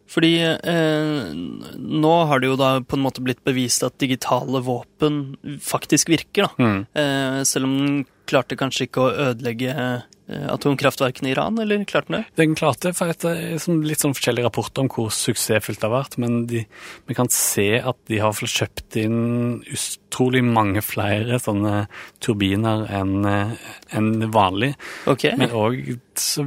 fordi 0.09 0.31
eh, 0.41 1.33
nå 1.77 2.13
har 2.25 2.41
det 2.41 2.49
jo 2.49 2.57
da 2.57 2.71
på 2.81 2.97
en 2.97 3.03
måte 3.03 3.21
blitt 3.21 3.43
bevist 3.45 3.83
at 3.85 3.99
digitale 4.01 4.61
våpen 4.65 5.37
faktisk 5.61 6.09
virker, 6.09 6.47
da. 6.47 6.65
Mm. 6.65 6.79
Eh, 6.97 7.41
selv 7.45 7.69
om 7.69 7.75
den 7.77 7.99
klarte 8.29 8.57
kanskje 8.57 8.87
ikke 8.87 9.05
å 9.05 9.11
ødelegge 9.29 9.75
eh, 9.75 10.07
atomkraftverkene 10.29 11.29
i 11.29 11.33
Iran, 11.33 11.57
eller 11.61 11.83
klarte 11.89 12.11
den 12.13 12.21
det? 12.21 12.35
Den 12.37 12.55
klarte, 12.57 12.91
for 12.93 13.09
det 13.09 13.31
er 13.31 13.79
litt 13.85 14.03
sånn 14.03 14.15
forskjellige 14.17 14.45
rapporter 14.45 14.83
om 14.83 14.89
hvor 14.93 15.09
suksessfullt 15.13 15.81
det 15.81 15.87
har 15.87 15.95
vært, 15.95 16.17
men 16.21 16.43
de, 16.49 16.63
vi 17.09 17.17
kan 17.17 17.31
se 17.33 17.69
at 17.79 17.97
de 18.11 18.21
har 18.21 18.37
kjøpt 18.37 18.99
inn 19.01 19.19
utrolig 19.65 20.43
mange 20.45 20.83
flere 20.85 21.39
sånne 21.41 21.87
turbiner 22.23 22.85
enn 22.99 23.25
en 23.25 24.11
vanlig. 24.33 24.73
Okay. 25.09 25.35
Men 25.39 25.55
òg 25.55 25.95
så, 26.19 26.45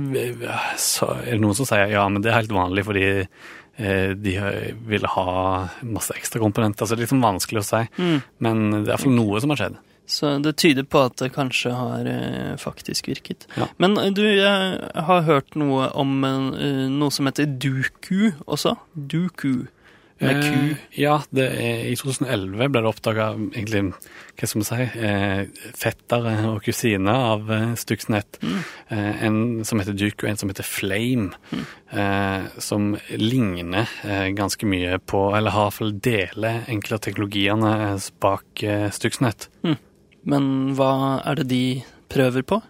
så 0.79 1.11
er 1.23 1.35
det 1.35 1.43
noen 1.43 1.59
som 1.59 1.69
sier 1.69 1.93
ja, 1.95 2.07
men 2.09 2.23
det 2.23 2.33
er 2.33 2.41
helt 2.43 2.55
vanlig 2.55 2.87
fordi 2.87 3.07
eh, 3.13 4.11
de 4.15 4.35
vil 4.91 5.07
ha 5.15 5.29
masse 5.83 6.15
ekstra 6.17 6.43
komponenter, 6.43 6.87
så 6.87 6.95
det 6.95 7.03
er 7.03 7.07
liksom 7.09 7.25
vanskelig 7.25 7.63
å 7.63 7.71
si. 7.73 7.87
Mm. 7.99 8.19
Men 8.45 8.69
det 8.75 8.85
er 8.85 8.95
iallfall 8.95 9.17
noe 9.17 9.43
som 9.43 9.55
har 9.55 9.65
skjedd. 9.65 9.81
Så 10.13 10.37
det 10.45 10.57
tyder 10.61 10.85
på 10.85 11.07
at 11.09 11.17
det 11.23 11.33
kanskje 11.35 11.75
har 11.77 12.09
eh, 12.09 12.55
faktisk 12.61 13.09
virket. 13.09 13.47
Ja. 13.57 13.71
Men 13.83 13.97
eh, 13.99 14.11
du, 14.13 14.25
jeg 14.29 15.05
har 15.09 15.29
hørt 15.29 15.57
noe 15.59 15.89
om 15.99 16.19
eh, 16.29 16.89
noe 16.93 17.15
som 17.15 17.31
heter 17.31 17.49
Duku 17.49 18.33
også. 18.45 18.77
Duku. 18.93 19.65
Med 20.23 20.43
Q. 20.45 20.49
Eh, 20.55 20.83
ja, 21.03 21.17
det 21.35 21.47
er, 21.51 21.81
i 21.91 21.95
2011 21.99 22.69
ble 22.71 22.83
det 22.83 22.91
oppdaga 22.91 23.29
egentlig, 23.35 23.83
hva 24.39 24.49
skal 24.49 24.63
vi 24.63 24.67
si, 24.69 24.87
eh, 25.09 25.71
fettere 25.79 26.35
og 26.53 26.61
kusiner 26.67 27.27
av 27.33 27.51
eh, 27.51 27.69
Stuxnet. 27.81 28.39
Eh, 28.93 29.25
en 29.27 29.65
som 29.67 29.83
heter 29.83 29.97
Duku, 29.99 30.27
en 30.31 30.39
som 30.39 30.53
heter 30.53 30.67
Flame. 30.67 31.33
Eh, 31.91 32.51
som 32.63 32.93
ligner 33.19 33.91
ganske 34.37 34.69
mye 34.69 35.01
på, 35.01 35.25
eller 35.37 35.55
har 35.57 35.71
iallfall 35.71 35.97
deler 36.03 36.63
enkelte 36.71 37.01
av 37.01 37.07
teknologiene 37.09 37.73
bak 38.23 38.67
Stuxnet. 38.95 39.51
Men 40.29 40.75
hva 40.79 40.93
er 41.27 41.43
det 41.43 41.49
de 41.51 41.65
prøver 42.13 42.45
på? 42.47 42.61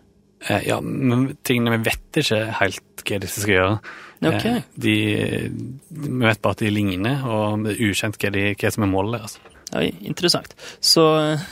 Eh, 0.48 0.68
ja, 0.68 0.80
men 0.82 1.32
tingene 1.46 1.76
vi 1.76 1.90
vet 1.90 2.22
ikke 2.22 2.40
helt 2.58 3.04
hva 3.06 3.18
disse 3.22 3.44
skal 3.44 3.54
gjøre. 3.54 3.76
Ok. 4.22 4.44
Eh, 4.46 4.60
de, 4.78 4.96
vi 5.90 6.12
vet 6.22 6.42
bare 6.42 6.56
at 6.56 6.62
de 6.62 6.70
ligner, 6.70 7.24
og 7.26 7.66
det 7.66 7.74
er 7.76 7.90
ukjent 7.90 8.18
hva, 8.22 8.30
de, 8.34 8.46
hva 8.58 8.72
som 8.74 8.86
er 8.86 8.92
målet 8.92 9.18
deres. 9.18 9.38
Oi, 9.72 9.88
interessant. 10.04 10.52
Så 10.84 11.04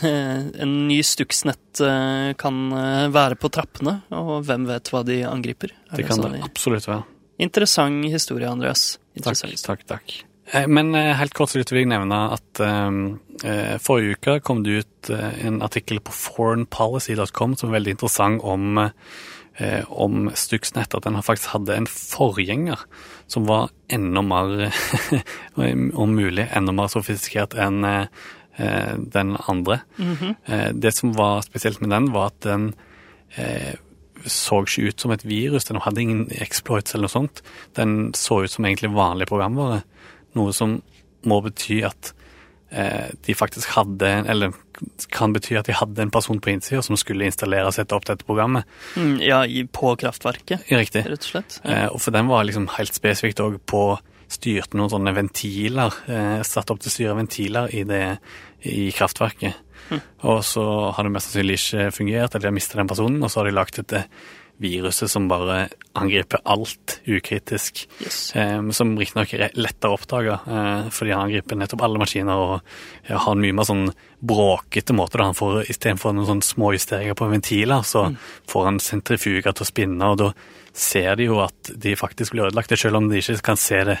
eh, 0.05 0.43
en 0.61 0.73
ny 0.87 0.99
Stuxnet 1.05 1.81
eh, 1.81 2.31
kan 2.39 2.59
eh, 2.77 3.07
være 3.13 3.37
på 3.41 3.49
trappene, 3.53 3.99
og 4.13 4.43
hvem 4.45 4.67
vet 4.69 4.91
hva 4.93 5.01
de 5.07 5.21
angriper? 5.25 5.73
Er 5.89 6.01
Det 6.03 6.09
kan 6.09 6.21
sånn 6.21 6.37
det 6.37 6.43
absolutt 6.45 6.89
være. 6.89 7.07
Interessant 7.41 8.05
historie, 8.13 8.45
Andreas. 8.49 8.99
Takk, 9.15 9.23
Interessant. 9.23 9.63
takk, 9.65 9.87
takk. 9.89 10.13
Eh, 10.19 10.30
Men 10.67 10.95
eh, 10.95 11.13
helt 11.15 11.33
kort 11.37 11.51
så 11.53 11.61
vil 11.61 11.85
jeg 11.85 11.87
nevne 11.91 12.17
at 12.35 12.59
eh, 12.65 13.77
forrige 13.79 14.17
uke 14.17 14.33
kom 14.43 14.63
det 14.65 14.81
ut 14.81 15.11
eh, 15.13 15.45
en 15.47 15.61
artikkel 15.63 16.01
på 16.03 16.11
foreignpolicy.com 16.15 17.53
som 17.55 17.69
er 17.69 17.77
veldig 17.77 17.93
interessant 17.95 18.43
om, 18.43 18.81
eh, 18.81 19.85
om 19.87 20.27
Stuxnet. 20.35 20.91
At 20.97 21.07
den 21.07 21.19
faktisk 21.23 21.53
hadde 21.55 21.77
en 21.79 21.87
forgjenger 21.87 22.83
som 23.31 23.47
var 23.47 23.71
enda 23.87 24.23
mer, 24.27 24.73
om 26.03 26.15
mulig, 26.17 26.49
enda 26.51 26.75
mer 26.75 26.91
sofistikert 26.91 27.55
enn 27.55 27.85
eh, 27.87 28.25
eh, 28.59 28.97
den 28.97 29.37
andre. 29.47 29.81
Eh, 30.01 30.67
Det 30.75 30.91
som 30.97 31.15
var 31.15 31.45
spesielt 31.47 31.79
med 31.79 31.93
den, 31.95 32.11
var 32.11 32.33
at 32.33 32.41
den 32.43 32.73
eh, 33.39 33.77
så 34.27 34.59
ikke 34.61 34.91
ut 34.91 34.99
som 35.01 35.11
et 35.15 35.23
virus. 35.25 35.65
Den 35.65 35.79
hadde 35.81 36.01
ingen 36.03 36.27
exploits 36.43 36.93
eller 36.93 37.07
noe 37.07 37.15
sånt. 37.15 37.39
Den 37.79 38.11
så 38.13 38.43
ut 38.43 38.51
som 38.53 38.67
egentlig 38.67 38.91
vanlig 38.93 39.25
programvare. 39.31 39.79
Noe 40.37 40.53
som 40.55 40.79
må 41.27 41.37
bety 41.45 41.81
at 41.85 42.13
eh, 42.71 43.11
de 43.25 43.35
faktisk 43.37 43.75
hadde 43.75 44.09
Eller 44.31 44.55
kan 45.13 45.33
bety 45.35 45.57
at 45.59 45.67
de 45.69 45.75
hadde 45.77 46.01
en 46.01 46.13
person 46.13 46.39
på 46.41 46.49
innsida 46.53 46.81
som 46.81 46.97
skulle 46.97 47.27
installere 47.27 47.69
og 47.69 47.75
sette 47.75 47.93
opp 47.93 48.07
dette 48.07 48.25
programmet. 48.25 48.65
Mm, 48.97 49.19
ja, 49.21 49.43
på 49.69 49.91
kraftverket, 50.01 50.63
Riktig. 50.71 51.03
rett 51.05 51.27
og 51.27 51.33
slett. 51.35 51.59
Eh, 51.61 51.85
og 51.91 51.99
for 52.01 52.15
den 52.15 52.31
var 52.31 52.47
liksom 52.47 52.65
helt 52.79 52.97
spesifikt 52.97 53.43
òg 53.43 53.59
på 53.69 53.83
Styrte 54.31 54.77
noen 54.79 54.87
sånne 54.87 55.11
ventiler. 55.11 55.91
Eh, 56.07 56.39
satt 56.47 56.71
opp 56.71 56.79
til 56.79 56.87
å 56.87 56.93
styre 56.93 57.15
ventiler 57.17 57.73
i, 57.75 57.81
det, 57.83 58.05
i 58.63 58.85
kraftverket. 58.95 59.57
Og 60.23 60.37
så 60.47 60.63
har 60.95 61.03
det 61.03 61.11
mest 61.11 61.27
sannsynlig 61.27 61.57
ikke 61.59 61.89
fungert, 61.91 62.31
eller 62.31 62.45
de 62.45 62.47
har 62.47 62.55
mista 62.55 62.79
den 62.79 62.87
personen, 62.87 63.19
og 63.19 63.31
så 63.31 63.41
har 63.41 63.49
de 63.49 63.55
lagt 63.57 63.81
dette 63.81 64.05
viruset 64.61 65.11
som 65.11 65.27
bare 65.29 65.65
angriper 65.97 66.41
alt 66.45 66.99
ukritisk. 67.09 67.83
Yes. 68.03 68.35
Eh, 68.35 68.61
som 68.75 68.93
riktignok 68.99 69.33
er 69.33 69.57
lettere 69.57 69.91
å 69.91 69.97
oppdage, 69.97 70.37
eh, 70.45 70.89
fordi 70.93 71.13
han 71.15 71.25
angriper 71.25 71.59
nettopp 71.59 71.83
alle 71.87 72.01
maskiner 72.01 72.43
og 72.45 72.55
ja, 73.09 73.17
har 73.17 73.35
en 73.35 73.43
mye 73.43 73.57
mer 73.57 73.67
sånn 73.67 73.89
bråkete 74.21 74.93
måte. 74.93 75.17
da 75.17 75.29
han 75.31 75.37
får 75.37 75.65
Istedenfor 75.71 76.13
noen 76.13 76.29
sånne 76.29 76.45
små 76.45 76.71
justeringer 76.75 77.17
på 77.17 77.29
ventiler, 77.31 77.81
så 77.81 78.15
får 78.47 78.65
han 78.69 78.79
sentrifuger 78.79 79.51
til 79.51 79.65
å 79.65 79.71
spinne, 79.71 80.13
og 80.13 80.17
da 80.21 80.31
ser 80.73 81.15
de 81.19 81.27
jo 81.27 81.41
at 81.43 81.73
de 81.75 81.95
faktisk 81.99 82.31
blir 82.35 82.47
ødelagt, 82.47 82.77
selv 82.79 83.01
om 83.01 83.09
de 83.09 83.19
ikke 83.19 83.41
kan 83.43 83.59
se 83.59 83.83
det 83.83 83.99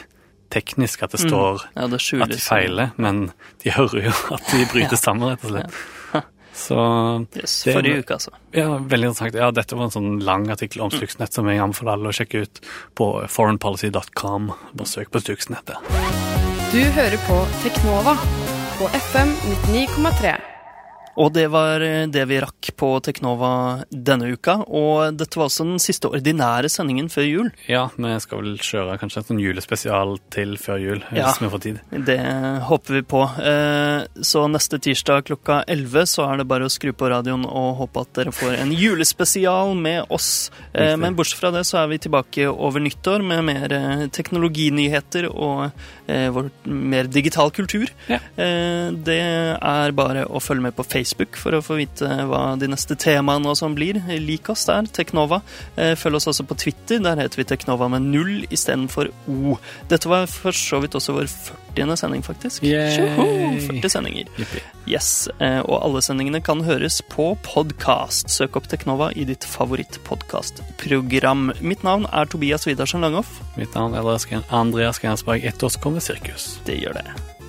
teknisk, 0.51 1.03
at 1.03 1.15
det 1.15 1.23
står 1.23 1.63
Ja, 1.75 1.87
det 1.87 2.01
at 2.21 2.29
de 2.31 2.39
feiler, 2.39 2.91
men 2.97 3.31
de 3.63 3.71
hører 3.71 4.09
jo 4.09 4.13
at 4.35 4.51
de 4.51 4.65
bryter 4.71 4.99
sammen, 5.05 5.31
rett 5.31 5.45
og 5.47 5.55
slett. 5.55 6.27
Så 6.53 6.75
Yes, 7.35 7.63
det- 7.63 7.73
forrige 7.75 7.99
uke, 8.03 8.13
altså. 8.13 8.31
ja, 8.53 8.77
veldig 8.77 9.07
interessant. 9.11 9.33
Ja, 9.35 9.51
dette 9.51 9.75
var 9.75 9.83
en 9.85 9.91
sånn 9.91 10.23
lang 10.23 10.49
artikkel 10.51 10.81
om 10.81 10.91
Stuxnet 10.91 11.31
som 11.33 11.47
jeg 11.47 11.59
anbefaler 11.59 11.93
alle 11.93 12.09
å 12.09 12.15
sjekke 12.15 12.41
ut 12.43 12.59
på 12.95 13.27
foreignpolicy.com. 13.27 14.51
Bare 14.75 14.87
søk 14.87 15.11
på 15.11 15.21
Stuxnettet. 15.21 15.77
Du 16.71 16.81
hører 16.83 17.17
på 17.27 17.45
Teknova 17.63 18.17
på 18.77 18.87
FM 18.95 19.33
99,3. 19.71 20.50
Og 21.19 21.33
det 21.35 21.47
var 21.51 21.81
eh, 21.83 22.05
det 22.07 22.23
vi 22.29 22.37
rakk 22.39 22.69
på 22.79 22.87
Teknova 23.03 23.83
denne 23.91 24.29
uka. 24.31 24.61
Og 24.67 25.17
dette 25.19 25.35
var 25.37 25.49
også 25.49 25.65
den 25.67 25.81
siste 25.83 26.07
ordinære 26.07 26.69
sendingen 26.71 27.09
før 27.11 27.25
jul. 27.27 27.49
Ja, 27.67 27.89
vi 27.97 28.13
skal 28.23 28.39
vel 28.45 28.53
kjøre 28.63 28.95
kanskje 29.01 29.19
en 29.19 29.27
sånn 29.27 29.41
julespesial 29.43 30.13
til 30.31 30.55
før 30.61 30.79
jul, 30.79 31.01
hvis 31.11 31.19
Ja. 31.19 31.33
vi 31.41 31.49
får 31.51 31.61
tid. 31.65 31.79
Det 32.07 32.17
håper 32.69 32.93
vi 32.93 33.01
på. 33.01 33.23
Eh, 33.41 34.07
Så 34.21 34.45
neste 34.49 34.79
tirsdag 34.79 35.25
klokka 35.27 35.63
11 35.67 36.05
så 36.07 36.25
er 36.31 36.37
det 36.37 36.47
bare 36.47 36.63
å 36.65 36.71
skru 36.71 36.93
på 36.93 37.09
radioen 37.11 37.43
og 37.45 37.77
håpe 37.81 38.01
at 38.01 38.13
dere 38.13 38.31
får 38.31 38.55
en 38.61 38.71
julespesial 38.71 39.75
med 39.75 40.05
oss. 40.09 40.49
Eh, 40.73 40.95
Men 40.95 41.15
bortsett 41.15 41.39
fra 41.39 41.51
det 41.51 41.65
så 41.65 41.83
er 41.83 41.87
vi 41.87 41.97
tilbake 41.97 42.47
over 42.47 42.79
nyttår 42.79 43.21
med 43.23 43.43
mer 43.43 44.07
teknologinyheter 44.09 45.27
og 45.31 45.71
vår 46.07 46.49
mer 46.65 47.03
digital 47.11 47.51
kultur. 47.51 47.87
Ja. 48.07 48.19
Det 48.37 49.19
er 49.61 49.91
bare 49.91 50.25
å 50.27 50.39
følge 50.41 50.61
med 50.61 50.75
på 50.75 50.83
Facebook 50.85 51.00
for 51.39 51.55
å 51.57 51.61
få 51.63 51.77
vite 51.79 52.07
hva 52.29 52.41
de 52.59 52.67
neste 52.71 52.95
temaene 52.99 53.49
og 53.51 53.57
sånn 53.59 53.75
blir. 53.77 53.99
Lik 54.21 54.49
oss 54.53 54.65
der, 54.69 54.87
Teknova. 54.93 55.41
Eh, 55.75 55.93
Følg 55.99 56.15
oss 56.19 56.27
også 56.31 56.45
på 56.47 56.55
Twitter. 56.57 57.01
Der 57.03 57.19
heter 57.21 57.41
vi 57.41 57.45
Teknova 57.49 57.89
med 57.91 58.01
null 58.11 58.45
istedenfor 58.51 59.11
O. 59.27 59.57
Dette 59.89 60.09
var 60.11 60.27
for 60.31 60.51
så 60.55 60.81
vidt 60.83 60.95
også 60.97 61.15
vår 61.17 61.27
40. 61.31 61.95
sending, 61.97 62.21
faktisk. 62.23 62.63
Tjoho! 62.63 63.25
40 63.67 63.89
sendinger. 63.89 64.25
Yippie. 64.37 64.61
Yes, 64.89 65.27
eh, 65.39 65.59
Og 65.61 65.77
alle 65.83 66.01
sendingene 66.01 66.41
kan 66.43 66.61
høres 66.65 67.01
på 67.09 67.35
podkast. 67.45 68.29
Søk 68.29 68.55
opp 68.59 68.67
Teknova 68.67 69.11
i 69.15 69.23
ditt 69.25 69.43
favorittpodkastprogram. 69.45 71.51
Mitt 71.61 71.83
navn 71.83 72.05
er 72.11 72.25
Tobias 72.25 72.65
Widersen 72.67 73.01
Langhoff. 73.01 73.41
Mitt 73.57 73.73
navn 73.75 73.93
er 73.95 74.43
Andreas 74.49 74.99
Gensberg, 74.99 75.43
ett 75.45 75.63
års 75.63 75.77
kommer 75.77 75.99
sirkus. 75.99 76.59
Det 76.65 76.79
gjør 76.81 76.93
det. 77.01 77.40